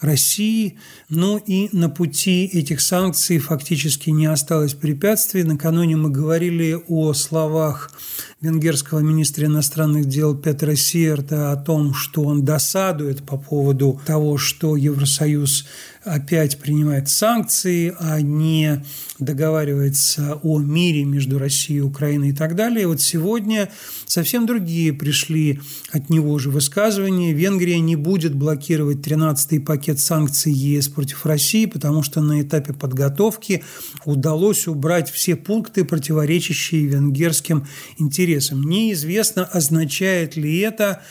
России. 0.00 0.76
Ну 1.08 1.38
и 1.38 1.68
на 1.70 1.88
пути 1.88 2.46
этих 2.46 2.80
санкций 2.80 3.38
фактически 3.38 4.10
не 4.10 4.26
осталось 4.26 4.74
препятствий. 4.74 5.44
Накануне 5.44 5.94
мы 5.94 6.10
говорили 6.10 6.76
о 6.88 7.12
словах 7.12 7.92
венгерского 8.40 8.98
министра 8.98 9.46
иностранных 9.46 10.06
дел 10.06 10.36
Петра 10.36 10.74
Сиерта 10.74 11.52
о 11.52 11.56
том, 11.56 11.94
что 11.94 12.22
он 12.22 12.44
досадует 12.44 13.22
по 13.22 13.36
поводу 13.36 14.00
того, 14.04 14.36
что 14.36 14.76
Евросоюз 14.76 15.66
опять 16.04 16.58
принимает 16.58 17.08
санкции, 17.08 17.94
а 17.98 18.20
не 18.20 18.84
договаривается 19.18 20.38
о 20.42 20.58
мире 20.58 21.04
между 21.04 21.38
Россией, 21.38 21.80
Украиной 21.80 22.30
и 22.30 22.32
так 22.32 22.54
далее. 22.54 22.82
И 22.82 22.86
вот 22.86 23.00
сегодня 23.00 23.70
совсем 24.06 24.46
другие 24.46 24.92
пришли 24.92 25.60
от 25.90 26.10
него 26.10 26.38
же 26.38 26.50
высказывания. 26.50 27.32
Венгрия 27.32 27.80
не 27.80 27.96
будет 27.96 28.34
блокировать 28.34 28.98
13-й 28.98 29.60
пакет 29.60 29.98
санкций 29.98 30.52
ЕС 30.52 30.88
против 30.96 31.26
России, 31.26 31.66
потому 31.66 32.02
что 32.02 32.22
на 32.22 32.40
этапе 32.40 32.72
подготовки 32.72 33.62
удалось 34.06 34.66
убрать 34.66 35.10
все 35.10 35.36
пункты, 35.36 35.84
противоречащие 35.84 36.86
венгерским 36.86 37.66
интересам. 37.98 38.62
Неизвестно, 38.62 39.44
означает 39.44 40.36
ли 40.36 40.58
это, 40.60 41.02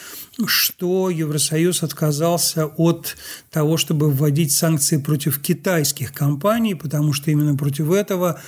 что 0.48 1.12
Евросоюз 1.12 1.84
отказался 1.84 2.66
от 2.66 3.16
того, 3.52 3.78
чтобы 3.78 4.10
вводить 4.10 4.52
санкции 4.52 4.98
против 4.98 5.40
китайских 5.40 6.14
компаний, 6.14 6.74
потому 6.74 7.14
что 7.14 7.30
именно 7.30 7.56
против 7.56 7.92
этого 7.92 8.42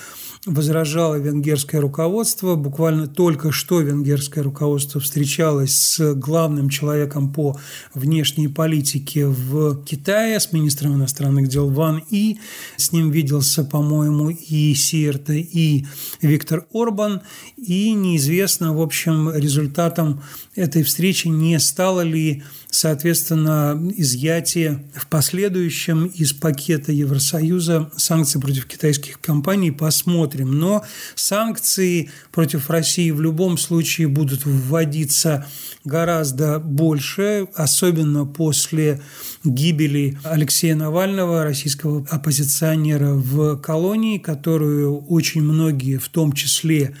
возражало 0.46 1.16
венгерское 1.16 1.80
руководство. 1.80 2.54
Буквально 2.54 3.06
только 3.06 3.52
что 3.52 3.80
венгерское 3.80 4.42
руководство 4.44 5.00
встречалось 5.00 5.74
с 5.74 6.14
главным 6.14 6.68
человеком 6.68 7.32
по 7.32 7.58
внешней 7.94 8.48
политике 8.48 9.26
в 9.26 9.84
Китае, 9.84 10.40
с 10.40 10.52
министром 10.52 10.94
иностранных 10.94 11.48
дел 11.48 11.70
Ван 11.70 12.02
И. 12.10 12.38
С 12.76 12.92
ним 12.92 13.10
виделся, 13.10 13.64
по-моему, 13.64 14.30
и 14.30 14.74
Сиерта, 14.74 15.34
и 15.34 15.84
Виктор 16.22 16.66
Орбан. 16.72 17.22
И 17.56 17.92
неизвестно, 17.92 18.74
в 18.74 18.80
общем, 18.80 19.30
результатом 19.34 20.22
этой 20.54 20.82
встречи 20.82 21.28
не 21.28 21.58
стало 21.58 22.00
ли 22.02 22.42
соответственно, 22.70 23.80
изъятие 23.96 24.84
в 24.94 25.06
последующем 25.06 26.06
из 26.06 26.32
пакета 26.32 26.92
Евросоюза 26.92 27.90
санкций 27.96 28.40
против 28.40 28.66
китайских 28.66 29.20
компаний 29.20 29.70
посмотрим. 29.70 30.58
Но 30.58 30.84
санкции 31.14 32.10
против 32.30 32.68
России 32.70 33.10
в 33.10 33.20
любом 33.20 33.56
случае 33.56 34.08
будут 34.08 34.44
вводиться 34.44 35.46
гораздо 35.84 36.58
больше, 36.58 37.48
особенно 37.54 38.26
после 38.26 39.00
гибели 39.44 40.18
Алексея 40.22 40.74
Навального, 40.74 41.44
российского 41.44 42.06
оппозиционера 42.10 43.14
в 43.14 43.56
колонии, 43.56 44.18
которую 44.18 44.98
очень 45.06 45.42
многие, 45.42 45.96
в 45.96 46.08
том 46.08 46.32
числе 46.32 46.94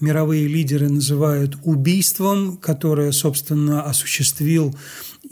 мировые 0.00 0.48
лидеры, 0.48 0.90
называют 0.90 1.56
убийством, 1.62 2.58
которое, 2.58 3.12
собственно, 3.12 3.82
осуществил 3.82 4.74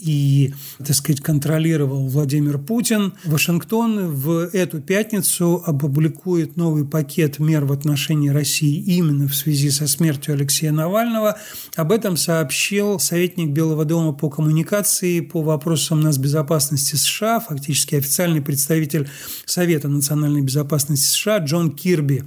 и, 0.02 0.52
так 0.78 0.96
сказать, 0.96 1.20
контролировал 1.20 2.08
Владимир 2.08 2.58
Путин. 2.58 3.14
Вашингтон 3.24 4.08
в 4.08 4.48
эту 4.52 4.80
пятницу 4.80 5.62
опубликует 5.64 6.56
новый 6.56 6.84
пакет 6.84 7.38
мер 7.38 7.64
в 7.64 7.72
отношении 7.72 8.28
России 8.28 8.82
именно 8.82 9.28
в 9.28 9.34
связи 9.34 9.70
со 9.70 9.86
смертью 9.86 10.34
Алексея 10.34 10.72
Навального. 10.72 11.36
Об 11.76 11.92
этом 11.92 12.16
сообщил 12.16 12.98
советник 12.98 13.50
Белого 13.50 13.84
дома 13.84 14.12
по 14.12 14.28
коммуникации 14.28 15.20
по 15.20 15.40
вопросам 15.42 16.00
нацбезопасности 16.00 16.96
США, 16.96 17.40
фактически 17.40 17.94
официальный 17.94 18.42
представитель 18.42 19.08
Совета 19.44 19.88
национальной 19.88 20.42
безопасности 20.42 21.06
США 21.06 21.38
Джон 21.38 21.70
Кирби. 21.70 22.24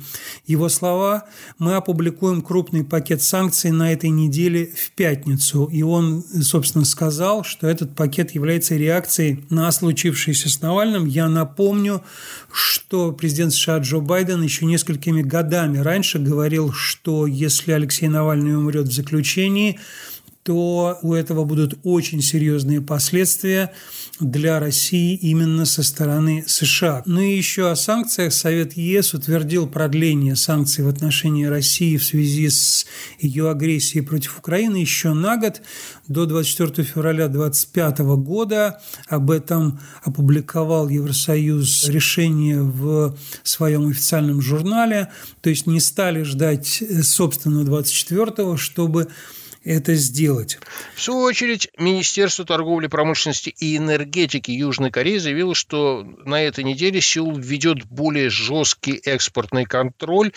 Его 0.48 0.70
слова 0.70 1.25
«Мы 1.60 1.75
опубликуем 1.75 2.41
крупный 2.41 2.84
пакет 2.84 3.22
санкций 3.22 3.72
на 3.72 3.91
этой 3.91 4.10
неделе 4.10 4.72
в 4.75 4.91
пятницу». 4.91 5.65
И 5.65 5.82
он, 5.82 6.24
собственно, 6.41 6.86
сказал, 6.86 7.44
что 7.44 7.64
что 7.65 7.72
этот 7.72 7.95
пакет 7.95 8.36
является 8.36 8.75
реакцией 8.75 9.43
на 9.50 9.72
случившееся 9.72 10.50
с 10.50 10.62
Навальным. 10.62 11.05
Я 11.07 11.27
напомню, 11.27 12.03
что 12.51 13.12
президент 13.12 13.53
США 13.53 13.79
Джо 13.79 13.98
Байден 14.01 14.43
еще 14.43 14.65
несколькими 14.65 15.24
годами 15.24 15.79
раньше 15.79 16.19
говорил, 16.19 16.72
что 16.72 17.25
если 17.25 17.72
Алексей 17.72 18.07
Навальный 18.07 18.55
умрет 18.55 18.88
в 18.88 18.93
заключении, 18.93 19.79
то 20.46 21.00
у 21.02 21.16
этого 21.16 21.44
будут 21.44 21.80
очень 21.82 22.22
серьезные 22.22 22.80
последствия 22.80 23.74
для 24.20 24.60
России 24.60 25.16
именно 25.16 25.66
со 25.66 25.82
стороны 25.82 26.44
США. 26.46 27.02
Ну 27.08 27.20
и 27.20 27.36
еще 27.36 27.72
о 27.72 27.75
санкциях. 27.75 28.32
Совет 28.32 28.78
ЕС 28.78 29.16
утвердил 29.16 29.68
продление 29.68 30.36
санкций 30.36 30.86
в 30.86 30.88
отношении 30.88 31.46
России 31.46 31.98
в 31.98 32.06
связи 32.06 32.52
с 32.52 32.86
ее 33.20 33.50
агрессией 33.50 34.06
против 34.06 34.38
Украины 34.38 34.78
еще 34.78 35.14
на 35.14 35.38
год, 35.38 35.64
до 36.08 36.28
24 36.28 36.88
февраля 36.88 37.28
2025 37.28 38.00
года. 38.24 38.80
Об 39.08 39.32
этом 39.32 39.80
опубликовал 40.04 40.90
Евросоюз 40.90 41.88
решение 41.90 42.62
в 42.62 43.18
своем 43.42 43.88
официальном 43.88 44.42
журнале. 44.42 45.10
То 45.42 45.50
есть 45.50 45.66
не 45.66 45.80
стали 45.80 46.22
ждать, 46.22 46.84
собственно, 47.02 47.64
24 47.64 48.58
чтобы 48.58 49.08
это 49.65 49.95
сделать. 49.95 50.60
В 50.95 51.01
свою 51.01 51.22
очередь, 51.22 51.69
Министерство 51.77 52.45
торговли, 52.45 52.88
промышленности 52.88 53.50
и 53.50 53.77
энергетики 53.77 54.51
Южной 54.51 54.91
Кореи 54.91 55.17
заявило, 55.17 55.55
что 55.55 56.05
на 56.24 56.41
этой 56.41 56.63
неделе 56.63 57.01
Сеул 57.01 57.36
введет 57.36 57.84
более 57.86 58.29
жесткий 58.29 59.01
экспортный 59.03 59.65
контроль 59.65 60.31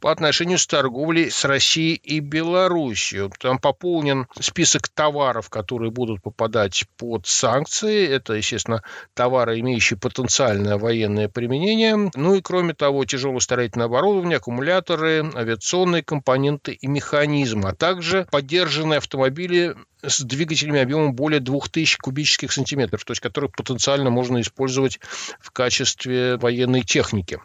по 0.00 0.10
отношению 0.10 0.58
с 0.58 0.66
торговлей 0.66 1.30
с 1.30 1.44
Россией 1.44 1.94
и 1.94 2.18
Белоруссией. 2.18 3.30
Там 3.38 3.58
пополнен 3.58 4.26
список 4.40 4.88
товаров, 4.88 5.50
которые 5.50 5.92
будут 5.92 6.20
попадать 6.22 6.84
под 6.96 7.28
санкции. 7.28 8.06
Это, 8.08 8.34
естественно, 8.34 8.82
товары, 9.14 9.60
имеющие 9.60 9.98
потенциальное 9.98 10.78
военное 10.78 11.28
применение. 11.28 12.10
Ну 12.14 12.34
и, 12.34 12.40
кроме 12.40 12.74
того, 12.74 13.04
тяжелое 13.04 13.38
строительное 13.38 13.86
оборудование, 13.86 14.38
аккумуляторы, 14.38 15.30
авиационные 15.32 16.02
компоненты 16.02 16.72
и 16.72 16.88
механизмы, 16.88 17.68
а 17.68 17.74
также 17.74 18.26
поддержка 18.32 18.63
поддержанные 18.64 18.98
автомобили 18.98 19.74
с 20.02 20.20
двигателями 20.20 20.80
объемом 20.80 21.14
более 21.14 21.40
2000 21.40 21.98
кубических 21.98 22.52
сантиметров, 22.52 23.04
то 23.04 23.12
есть 23.12 23.20
которые 23.20 23.50
потенциально 23.50 24.10
можно 24.10 24.40
использовать 24.40 25.00
в 25.40 25.50
качестве 25.50 26.36
военной 26.36 26.82
техники. 26.82 27.38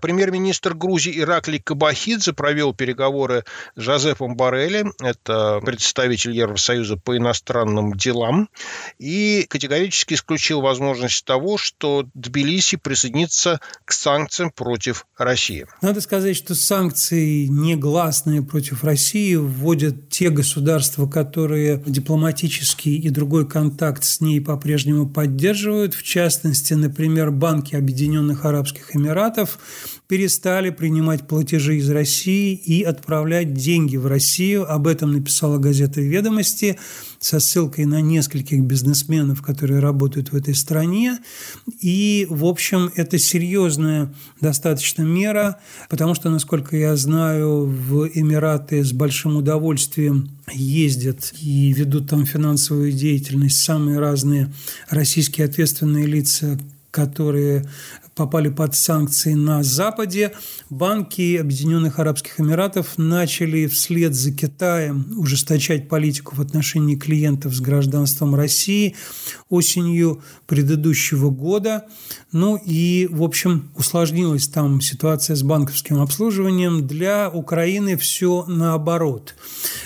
Премьер-министр 0.00 0.74
Грузии 0.74 1.18
Ираклий 1.18 1.60
Кабахидзе 1.60 2.32
провел 2.32 2.72
переговоры 2.74 3.44
с 3.76 3.80
Жозепом 3.82 4.36
Барелли, 4.36 4.86
это 5.00 5.60
представитель 5.64 6.32
Евросоюза 6.32 6.96
по 6.96 7.16
иностранным 7.16 7.94
делам, 7.94 8.48
и 8.98 9.44
категорически 9.48 10.14
исключил 10.14 10.60
возможность 10.60 11.24
того, 11.24 11.58
что 11.58 12.06
Тбилиси 12.14 12.76
присоединится 12.76 13.60
к 13.84 13.92
санкциям 13.92 14.50
против 14.50 15.06
России. 15.16 15.66
Надо 15.82 16.00
сказать, 16.00 16.36
что 16.36 16.54
санкции 16.54 17.46
негласные 17.46 18.42
против 18.42 18.84
России 18.84 19.34
вводят 19.34 20.08
те 20.08 20.30
государства, 20.30 20.57
которые 21.08 21.82
дипломатический 21.86 22.96
и 22.96 23.10
другой 23.10 23.48
контакт 23.48 24.04
с 24.04 24.20
ней 24.20 24.40
по-прежнему 24.40 25.08
поддерживают. 25.08 25.94
В 25.94 26.02
частности, 26.02 26.74
например, 26.74 27.30
банки 27.30 27.74
Объединенных 27.74 28.44
Арабских 28.44 28.94
Эмиратов 28.94 29.58
перестали 30.08 30.70
принимать 30.70 31.28
платежи 31.28 31.76
из 31.76 31.90
России 31.90 32.54
и 32.54 32.82
отправлять 32.82 33.52
деньги 33.52 33.98
в 33.98 34.06
Россию. 34.06 34.70
Об 34.70 34.86
этом 34.86 35.12
написала 35.12 35.58
газета 35.58 36.00
«Ведомости» 36.00 36.78
со 37.20 37.40
ссылкой 37.40 37.84
на 37.84 38.00
нескольких 38.00 38.62
бизнесменов, 38.62 39.42
которые 39.42 39.80
работают 39.80 40.32
в 40.32 40.36
этой 40.36 40.54
стране. 40.54 41.18
И, 41.82 42.26
в 42.30 42.46
общем, 42.46 42.90
это 42.96 43.18
серьезная 43.18 44.14
достаточно 44.40 45.02
мера, 45.02 45.60
потому 45.90 46.14
что, 46.14 46.30
насколько 46.30 46.74
я 46.74 46.96
знаю, 46.96 47.66
в 47.66 48.08
Эмираты 48.14 48.82
с 48.82 48.92
большим 48.92 49.36
удовольствием 49.36 50.30
ездят 50.50 51.34
и 51.42 51.70
ведут 51.74 52.08
там 52.08 52.24
финансовую 52.24 52.92
деятельность 52.92 53.62
самые 53.62 53.98
разные 53.98 54.50
российские 54.88 55.44
ответственные 55.44 56.06
лица, 56.06 56.58
которые 56.90 57.68
попали 58.18 58.48
под 58.48 58.74
санкции 58.74 59.34
на 59.34 59.62
Западе, 59.62 60.32
банки 60.70 61.36
Объединенных 61.36 62.00
Арабских 62.00 62.40
Эмиратов 62.40 62.98
начали 62.98 63.68
вслед 63.68 64.12
за 64.12 64.32
Китаем 64.32 65.06
ужесточать 65.16 65.88
политику 65.88 66.34
в 66.34 66.40
отношении 66.40 66.96
клиентов 66.96 67.54
с 67.54 67.60
гражданством 67.60 68.34
России 68.34 68.96
осенью 69.48 70.20
предыдущего 70.46 71.30
года. 71.30 71.84
Ну 72.32 72.56
и, 72.56 73.06
в 73.08 73.22
общем, 73.22 73.70
усложнилась 73.76 74.48
там 74.48 74.80
ситуация 74.80 75.36
с 75.36 75.44
банковским 75.44 76.00
обслуживанием. 76.00 76.88
Для 76.88 77.30
Украины 77.30 77.96
все 77.96 78.44
наоборот. 78.48 79.36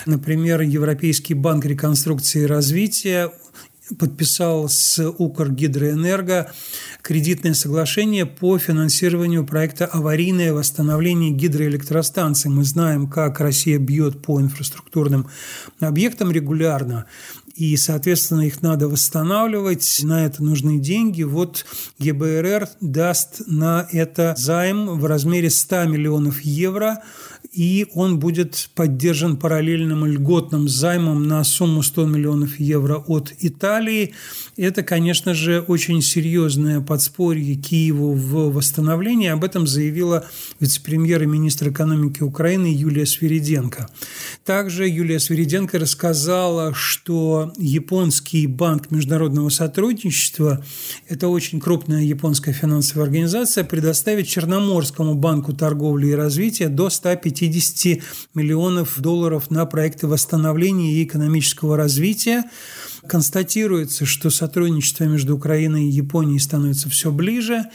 Например, 0.07 0.61
Европейский 0.61 1.35
банк 1.35 1.65
реконструкции 1.65 2.43
и 2.43 2.47
развития 2.47 3.31
подписал 3.97 4.69
с 4.69 4.99
Укргидроэнерго 5.17 6.51
кредитное 7.01 7.53
соглашение 7.53 8.25
по 8.25 8.57
финансированию 8.57 9.45
проекта 9.45 9.85
«Аварийное 9.85 10.53
восстановление 10.53 11.31
гидроэлектростанций». 11.31 12.49
Мы 12.49 12.63
знаем, 12.63 13.07
как 13.07 13.39
Россия 13.39 13.77
бьет 13.77 14.21
по 14.21 14.39
инфраструктурным 14.39 15.27
объектам 15.79 16.31
регулярно, 16.31 17.05
и, 17.55 17.77
соответственно, 17.77 18.41
их 18.41 18.63
надо 18.63 18.87
восстанавливать, 18.87 19.99
на 20.01 20.25
это 20.25 20.43
нужны 20.43 20.79
деньги. 20.79 21.21
Вот 21.21 21.65
ГБРР 21.99 22.67
даст 22.81 23.43
на 23.45 23.87
это 23.91 24.33
займ 24.37 24.97
в 24.99 25.05
размере 25.05 25.49
100 25.49 25.85
миллионов 25.85 26.41
евро– 26.41 27.03
и 27.51 27.87
он 27.93 28.19
будет 28.19 28.69
поддержан 28.73 29.37
параллельным 29.37 30.05
льготным 30.05 30.67
займом 30.67 31.27
на 31.27 31.43
сумму 31.43 31.83
100 31.83 32.05
миллионов 32.05 32.59
евро 32.59 32.95
от 32.95 33.33
Италии. 33.39 34.13
Это, 34.57 34.83
конечно 34.83 35.33
же, 35.33 35.61
очень 35.61 36.01
серьезное 36.01 36.81
подспорье 36.81 37.55
Киеву 37.55 38.13
в 38.13 38.53
восстановлении. 38.53 39.27
Об 39.27 39.43
этом 39.43 39.67
заявила 39.67 40.25
вице-премьер 40.59 41.23
и 41.23 41.27
министр 41.27 41.69
экономики 41.69 42.23
Украины 42.23 42.67
Юлия 42.67 43.05
Свириденко. 43.05 43.89
Также 44.45 44.87
Юлия 44.87 45.19
Свириденко 45.19 45.79
рассказала, 45.79 46.73
что 46.73 47.53
японский 47.57 48.47
банк 48.47 48.89
международного 48.89 49.49
сотрудничества, 49.49 50.63
это 51.07 51.27
очень 51.27 51.59
крупная 51.59 52.03
японская 52.03 52.53
финансовая 52.53 53.05
организация, 53.05 53.63
предоставит 53.63 54.27
Черноморскому 54.27 55.15
банку 55.15 55.53
торговли 55.53 56.07
и 56.07 56.13
развития 56.13 56.69
до 56.69 56.89
150 56.89 57.32
миллионов 58.33 58.99
долларов 58.99 59.49
на 59.51 59.65
проекты 59.65 60.07
восстановления 60.07 60.93
и 60.93 61.03
экономического 61.03 61.77
развития. 61.77 62.43
Констатируется, 63.07 64.05
что 64.05 64.29
сотрудничество 64.29 65.03
между 65.03 65.35
Украиной 65.35 65.85
и 65.85 65.91
Японией 65.91 66.39
становится 66.39 66.89
все 66.89 67.11
ближе. 67.11 67.65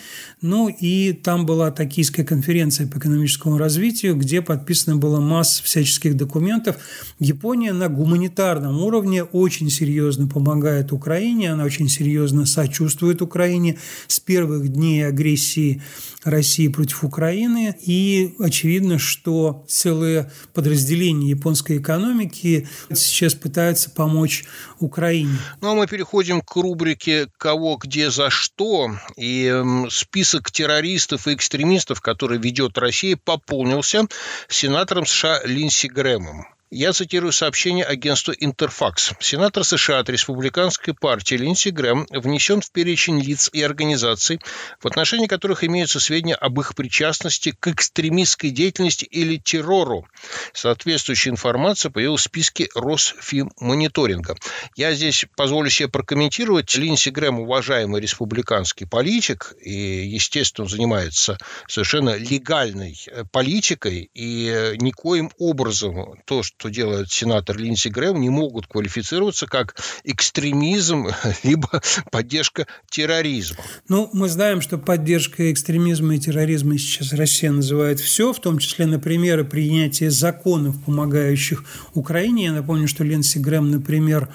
Ну 0.40 0.68
и 0.68 1.12
там 1.12 1.44
была 1.44 1.70
токийская 1.70 2.24
конференция 2.24 2.86
по 2.86 2.98
экономическому 2.98 3.58
развитию, 3.58 4.16
где 4.16 4.40
подписана 4.40 4.96
была 4.96 5.20
масса 5.20 5.62
всяческих 5.62 6.16
документов. 6.16 6.76
Япония 7.18 7.74
на 7.74 7.88
гуманитарном 7.88 8.82
уровне 8.82 9.22
очень 9.22 9.68
серьезно 9.68 10.28
помогает 10.28 10.92
Украине, 10.92 11.52
она 11.52 11.64
очень 11.64 11.88
серьезно 11.88 12.46
сочувствует 12.46 13.20
Украине 13.20 13.78
с 14.06 14.20
первых 14.20 14.68
дней 14.68 15.06
агрессии 15.06 15.82
России 16.24 16.68
против 16.68 17.04
Украины. 17.04 17.74
И 17.84 18.34
очевидно, 18.38 18.98
что 18.98 19.64
целые 19.68 20.30
подразделения 20.54 21.30
японской 21.30 21.78
экономики 21.78 22.68
сейчас 22.94 23.34
пытаются 23.34 23.90
помочь 23.90 24.44
Украине. 24.78 25.17
Ну 25.60 25.70
а 25.70 25.74
мы 25.74 25.86
переходим 25.86 26.40
к 26.40 26.56
рубрике 26.56 27.28
«Кого, 27.38 27.76
где, 27.76 28.10
за 28.10 28.30
что». 28.30 28.90
И 29.16 29.62
список 29.90 30.50
террористов 30.50 31.26
и 31.26 31.34
экстремистов, 31.34 32.00
который 32.00 32.38
ведет 32.38 32.78
Россия, 32.78 33.16
пополнился 33.16 34.06
сенатором 34.48 35.06
США 35.06 35.40
Линдси 35.44 35.86
Грэмом. 35.86 36.46
Я 36.70 36.92
цитирую 36.92 37.32
сообщение 37.32 37.82
агентства 37.82 38.32
«Интерфакс». 38.32 39.14
Сенатор 39.20 39.64
США 39.64 40.00
от 40.00 40.10
республиканской 40.10 40.92
партии 40.92 41.36
Линдси 41.36 41.70
Грэм 41.70 42.06
внесен 42.10 42.60
в 42.60 42.70
перечень 42.70 43.22
лиц 43.22 43.48
и 43.50 43.62
организаций, 43.62 44.38
в 44.78 44.86
отношении 44.86 45.28
которых 45.28 45.64
имеются 45.64 45.98
сведения 45.98 46.34
об 46.34 46.60
их 46.60 46.74
причастности 46.74 47.56
к 47.58 47.68
экстремистской 47.68 48.50
деятельности 48.50 49.06
или 49.06 49.38
террору. 49.38 50.06
Соответствующая 50.52 51.30
информация 51.30 51.90
появилась 51.90 52.20
в 52.20 52.24
списке 52.24 52.68
Росфинмониторинга. 52.74 54.36
Я 54.76 54.92
здесь 54.92 55.24
позволю 55.38 55.70
себе 55.70 55.88
прокомментировать. 55.88 56.74
Линдси 56.74 57.08
Грэм– 57.08 57.38
уважаемый 57.40 58.02
республиканский 58.02 58.86
политик 58.86 59.54
и, 59.58 59.72
естественно, 60.06 60.68
занимается 60.68 61.38
совершенно 61.66 62.14
легальной 62.14 62.94
политикой 63.32 64.10
и 64.12 64.74
никоим 64.76 65.30
образом 65.38 66.20
то, 66.26 66.42
что 66.42 66.57
что 66.58 66.70
делает 66.70 67.08
сенатор 67.08 67.56
Линдси 67.56 67.86
Грэм, 67.86 68.20
не 68.20 68.30
могут 68.30 68.66
квалифицироваться 68.66 69.46
как 69.46 69.76
экстремизм 70.02 71.06
либо 71.44 71.80
поддержка 72.10 72.66
терроризма. 72.90 73.58
Ну, 73.88 74.10
мы 74.12 74.28
знаем, 74.28 74.60
что 74.60 74.76
поддержка 74.76 75.52
экстремизма 75.52 76.16
и 76.16 76.18
терроризма 76.18 76.76
сейчас 76.76 77.12
Россия 77.12 77.52
называет 77.52 78.00
все, 78.00 78.32
в 78.32 78.40
том 78.40 78.58
числе, 78.58 78.86
например, 78.86 79.44
принятие 79.44 80.10
законов, 80.10 80.74
помогающих 80.84 81.64
Украине. 81.94 82.46
Я 82.46 82.52
напомню, 82.52 82.88
что 82.88 83.04
Линдси 83.04 83.38
Грэм, 83.38 83.70
например, 83.70 84.28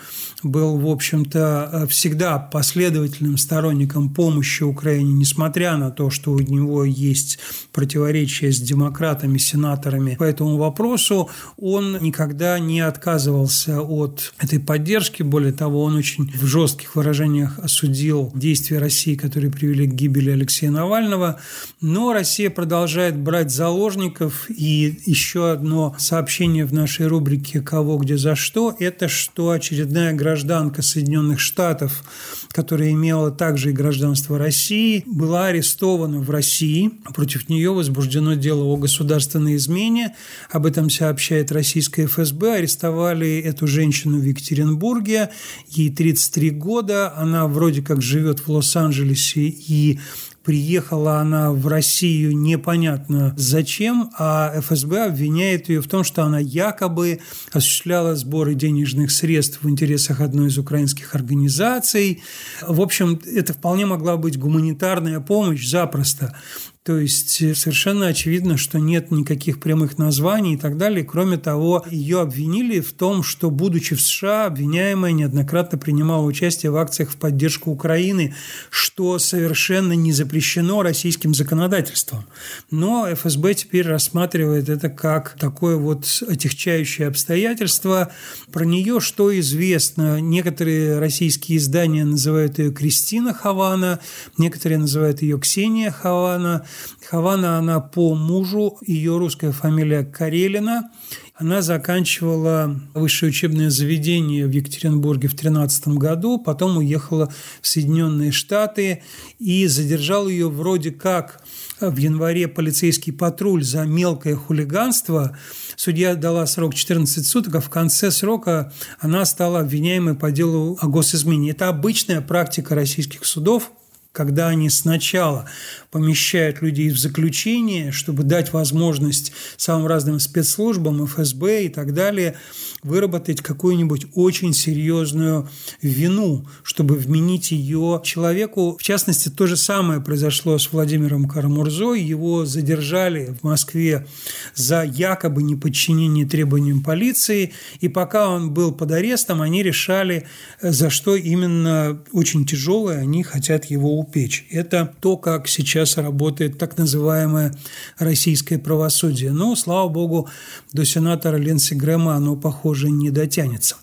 был, 0.43 0.77
в 0.77 0.87
общем-то, 0.87 1.87
всегда 1.89 2.39
последовательным 2.39 3.37
сторонником 3.37 4.13
помощи 4.13 4.63
Украине, 4.63 5.11
несмотря 5.11 5.75
на 5.75 5.91
то, 5.91 6.09
что 6.09 6.31
у 6.31 6.39
него 6.39 6.85
есть 6.85 7.39
противоречия 7.73 8.51
с 8.51 8.61
демократами, 8.61 9.37
сенаторами 9.37 10.15
по 10.15 10.23
этому 10.23 10.55
вопросу, 10.55 11.29
он 11.57 11.97
не 11.99 12.12
никогда 12.13 12.59
не 12.59 12.79
отказывался 12.79 13.81
от 13.81 14.33
этой 14.39 14.59
поддержки. 14.59 15.23
Более 15.23 15.51
того, 15.51 15.83
он 15.83 15.95
очень 15.95 16.31
в 16.31 16.45
жестких 16.45 16.95
выражениях 16.95 17.57
осудил 17.57 18.31
действия 18.35 18.77
России, 18.77 19.15
которые 19.15 19.51
привели 19.51 19.87
к 19.87 19.93
гибели 19.95 20.29
Алексея 20.29 20.69
Навального. 20.69 21.39
Но 21.81 22.13
Россия 22.13 22.51
продолжает 22.51 23.17
брать 23.17 23.49
заложников. 23.49 24.45
И 24.49 24.99
еще 25.07 25.51
одно 25.51 25.95
сообщение 25.97 26.65
в 26.65 26.73
нашей 26.73 27.07
рубрике 27.07 27.61
«Кого, 27.61 27.97
где, 27.97 28.15
за 28.15 28.35
что»– 28.35 28.75
это 28.79 29.07
что 29.07 29.49
очередная 29.49 30.13
гражданка 30.13 30.83
Соединенных 30.83 31.39
Штатов, 31.39 32.03
которая 32.49 32.91
имела 32.91 33.31
также 33.31 33.71
и 33.71 33.73
гражданство 33.73 34.37
России, 34.37 35.03
была 35.07 35.47
арестована 35.47 36.19
в 36.19 36.29
России. 36.29 36.91
Против 37.15 37.49
нее 37.49 37.73
возбуждено 37.73 38.35
дело 38.35 38.65
о 38.65 38.77
государственной 38.77 39.55
измене. 39.55 40.15
Об 40.51 40.67
этом 40.67 40.91
сообщает 40.91 41.51
российская 41.51 42.02
российское 42.03 42.07
ФСБ 42.07 42.55
арестовали 42.55 43.39
эту 43.39 43.67
женщину 43.67 44.19
в 44.19 44.23
Екатеринбурге. 44.23 45.29
Ей 45.67 45.89
33 45.89 46.51
года. 46.51 47.13
Она 47.15 47.47
вроде 47.47 47.81
как 47.81 48.01
живет 48.01 48.39
в 48.39 48.49
Лос-Анджелесе 48.49 49.47
и 49.47 49.99
Приехала 50.43 51.19
она 51.19 51.53
в 51.53 51.67
Россию 51.67 52.37
непонятно 52.37 53.33
зачем, 53.37 54.11
а 54.19 54.53
ФСБ 54.59 55.05
обвиняет 55.05 55.69
ее 55.69 55.79
в 55.81 55.87
том, 55.87 56.03
что 56.03 56.23
она 56.23 56.37
якобы 56.37 57.21
осуществляла 57.53 58.13
сборы 58.17 58.53
денежных 58.53 59.11
средств 59.11 59.59
в 59.61 59.69
интересах 59.69 60.19
одной 60.19 60.49
из 60.49 60.57
украинских 60.57 61.15
организаций. 61.15 62.23
В 62.61 62.81
общем, 62.81 63.21
это 63.25 63.53
вполне 63.53 63.85
могла 63.85 64.17
быть 64.17 64.37
гуманитарная 64.37 65.21
помощь 65.21 65.65
запросто. 65.65 66.35
То 66.83 66.97
есть 66.97 67.41
э, 67.41 67.55
совершенно 67.55 68.07
очевидно, 68.07 68.57
что 68.57 68.77
нет 68.77 69.09
никаких 69.09 69.61
прямых 69.61 69.97
названий 69.97 70.55
и 70.55 70.57
так 70.57 70.77
далее. 70.77 71.05
Кроме 71.05 71.37
того, 71.37 71.85
ее 71.89 72.19
обвинили 72.19 72.81
в 72.81 72.91
том, 72.91 73.23
что, 73.23 73.49
будучи 73.49 73.95
в 73.95 74.01
США, 74.01 74.47
обвиняемая 74.47 75.13
неоднократно 75.13 75.77
принимала 75.77 76.25
участие 76.25 76.73
в 76.73 76.75
акциях 76.75 77.11
в 77.11 77.15
поддержку 77.15 77.71
Украины, 77.71 78.35
что 78.69 79.17
совершенно 79.17 79.93
не 79.93 80.11
запрещено 80.11 80.81
российским 80.81 81.33
законодательством. 81.33 82.25
Но 82.69 83.07
ФСБ 83.13 83.53
теперь 83.53 83.87
рассматривает 83.87 84.67
это 84.67 84.89
как 84.89 85.37
такое 85.39 85.77
вот 85.77 86.05
отягчающее 86.27 87.07
обстоятельство. 87.07 88.11
Про 88.51 88.65
нее 88.65 88.99
что 88.99 89.39
известно? 89.39 90.19
Некоторые 90.19 90.99
российские 90.99 91.59
издания 91.59 92.03
называют 92.03 92.59
ее 92.59 92.73
Кристина 92.73 93.33
Хавана, 93.33 94.01
некоторые 94.37 94.79
называют 94.79 95.21
ее 95.21 95.39
Ксения 95.39 95.89
Хавана. 95.89 96.65
Хавана, 97.09 97.57
она 97.57 97.79
по 97.79 98.15
мужу, 98.15 98.77
ее 98.85 99.17
русская 99.17 99.51
фамилия 99.51 100.03
Карелина. 100.03 100.89
Она 101.35 101.63
заканчивала 101.63 102.79
высшее 102.93 103.31
учебное 103.31 103.71
заведение 103.71 104.45
в 104.45 104.51
Екатеринбурге 104.51 105.27
в 105.27 105.31
2013 105.31 105.87
году, 105.89 106.37
потом 106.37 106.77
уехала 106.77 107.33
в 107.61 107.67
Соединенные 107.67 108.31
Штаты 108.31 109.01
и 109.39 109.65
задержал 109.65 110.27
ее 110.27 110.47
вроде 110.49 110.91
как 110.91 111.43
в 111.81 111.97
январе 111.97 112.47
полицейский 112.47 113.11
патруль 113.11 113.63
за 113.63 113.83
мелкое 113.83 114.35
хулиганство. 114.35 115.37
Судья 115.75 116.15
дала 116.15 116.45
срок 116.45 116.75
14 116.75 117.25
суток, 117.25 117.55
а 117.55 117.59
в 117.61 117.69
конце 117.69 118.11
срока 118.11 118.71
она 118.99 119.25
стала 119.25 119.61
обвиняемой 119.61 120.15
по 120.15 120.31
делу 120.31 120.77
о 120.79 120.87
госизмене. 120.87 121.51
Это 121.51 121.67
обычная 121.67 122.21
практика 122.21 122.75
российских 122.75 123.25
судов, 123.25 123.71
когда 124.13 124.49
они 124.49 124.69
сначала 124.69 125.49
помещают 125.89 126.61
людей 126.61 126.91
в 126.91 126.99
заключение, 126.99 127.91
чтобы 127.91 128.21
дать 128.23 128.53
возможность 128.53 129.33
самым 129.57 129.87
разным 129.87 130.19
спецслужбам, 130.19 131.05
ФСБ 131.05 131.65
и 131.65 131.69
так 131.69 131.93
далее 131.95 132.35
выработать 132.83 133.41
какую-нибудь 133.41 134.05
очень 134.13 134.53
серьезную 134.53 135.49
вину, 135.81 136.45
чтобы 136.61 136.95
вменить 136.95 137.51
ее 137.51 138.01
человеку. 138.03 138.77
В 138.79 138.83
частности, 138.83 139.29
то 139.29 139.47
же 139.47 139.57
самое 139.57 139.99
произошло 139.99 140.59
с 140.59 140.71
Владимиром 140.71 141.27
Карамурзой. 141.27 142.01
Его 142.03 142.45
задержали 142.45 143.35
в 143.39 143.43
Москве 143.43 144.05
за 144.53 144.83
якобы 144.83 145.41
неподчинение 145.41 146.27
требованиям 146.27 146.83
полиции. 146.83 147.53
И 147.79 147.87
пока 147.87 148.29
он 148.29 148.53
был 148.53 148.73
под 148.73 148.91
арестом, 148.91 149.41
они 149.41 149.63
решали, 149.63 150.27
за 150.61 150.91
что 150.91 151.15
именно 151.15 152.03
очень 152.11 152.45
тяжелое 152.45 152.99
они 152.99 153.23
хотят 153.23 153.65
его 153.65 154.02
упечь. 154.03 154.45
Это 154.51 154.93
то, 154.99 155.17
как 155.17 155.47
сейчас 155.47 155.97
работает 155.97 156.57
так 156.57 156.77
называемое 156.77 157.53
российское 157.97 158.59
правосудие. 158.59 159.31
Но, 159.31 159.55
слава 159.55 159.89
богу, 159.89 160.29
до 160.73 160.85
сенатора 160.85 161.37
Ленси 161.37 161.73
Грэма 161.73 162.15
оно, 162.15 162.35
похоже, 162.35 162.89
не 162.89 163.09
дотянется. 163.09 163.75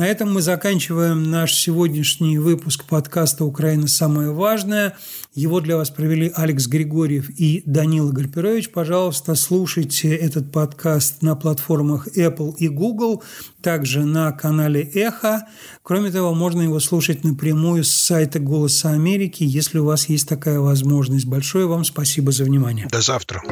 На 0.00 0.06
этом 0.06 0.32
мы 0.32 0.40
заканчиваем 0.40 1.30
наш 1.30 1.52
сегодняшний 1.52 2.38
выпуск 2.38 2.86
подкаста 2.86 3.44
«Украина. 3.44 3.86
Самое 3.86 4.32
важное». 4.32 4.96
Его 5.34 5.60
для 5.60 5.76
вас 5.76 5.90
провели 5.90 6.32
Алекс 6.34 6.66
Григорьев 6.68 7.28
и 7.28 7.62
Данила 7.66 8.10
Гальперович. 8.10 8.70
Пожалуйста, 8.70 9.34
слушайте 9.34 10.16
этот 10.16 10.50
подкаст 10.52 11.20
на 11.20 11.36
платформах 11.36 12.08
Apple 12.16 12.54
и 12.56 12.68
Google, 12.68 13.22
также 13.60 14.06
на 14.06 14.32
канале 14.32 14.80
Эхо. 14.80 15.46
Кроме 15.82 16.10
того, 16.10 16.32
можно 16.32 16.62
его 16.62 16.80
слушать 16.80 17.22
напрямую 17.22 17.84
с 17.84 17.90
сайта 17.90 18.38
«Голоса 18.38 18.92
Америки», 18.92 19.44
если 19.44 19.80
у 19.80 19.84
вас 19.84 20.08
есть 20.08 20.26
такая 20.26 20.60
возможность. 20.60 21.26
Большое 21.26 21.66
вам 21.66 21.84
спасибо 21.84 22.32
за 22.32 22.44
внимание. 22.44 22.88
До 22.90 23.02
завтра. 23.02 23.42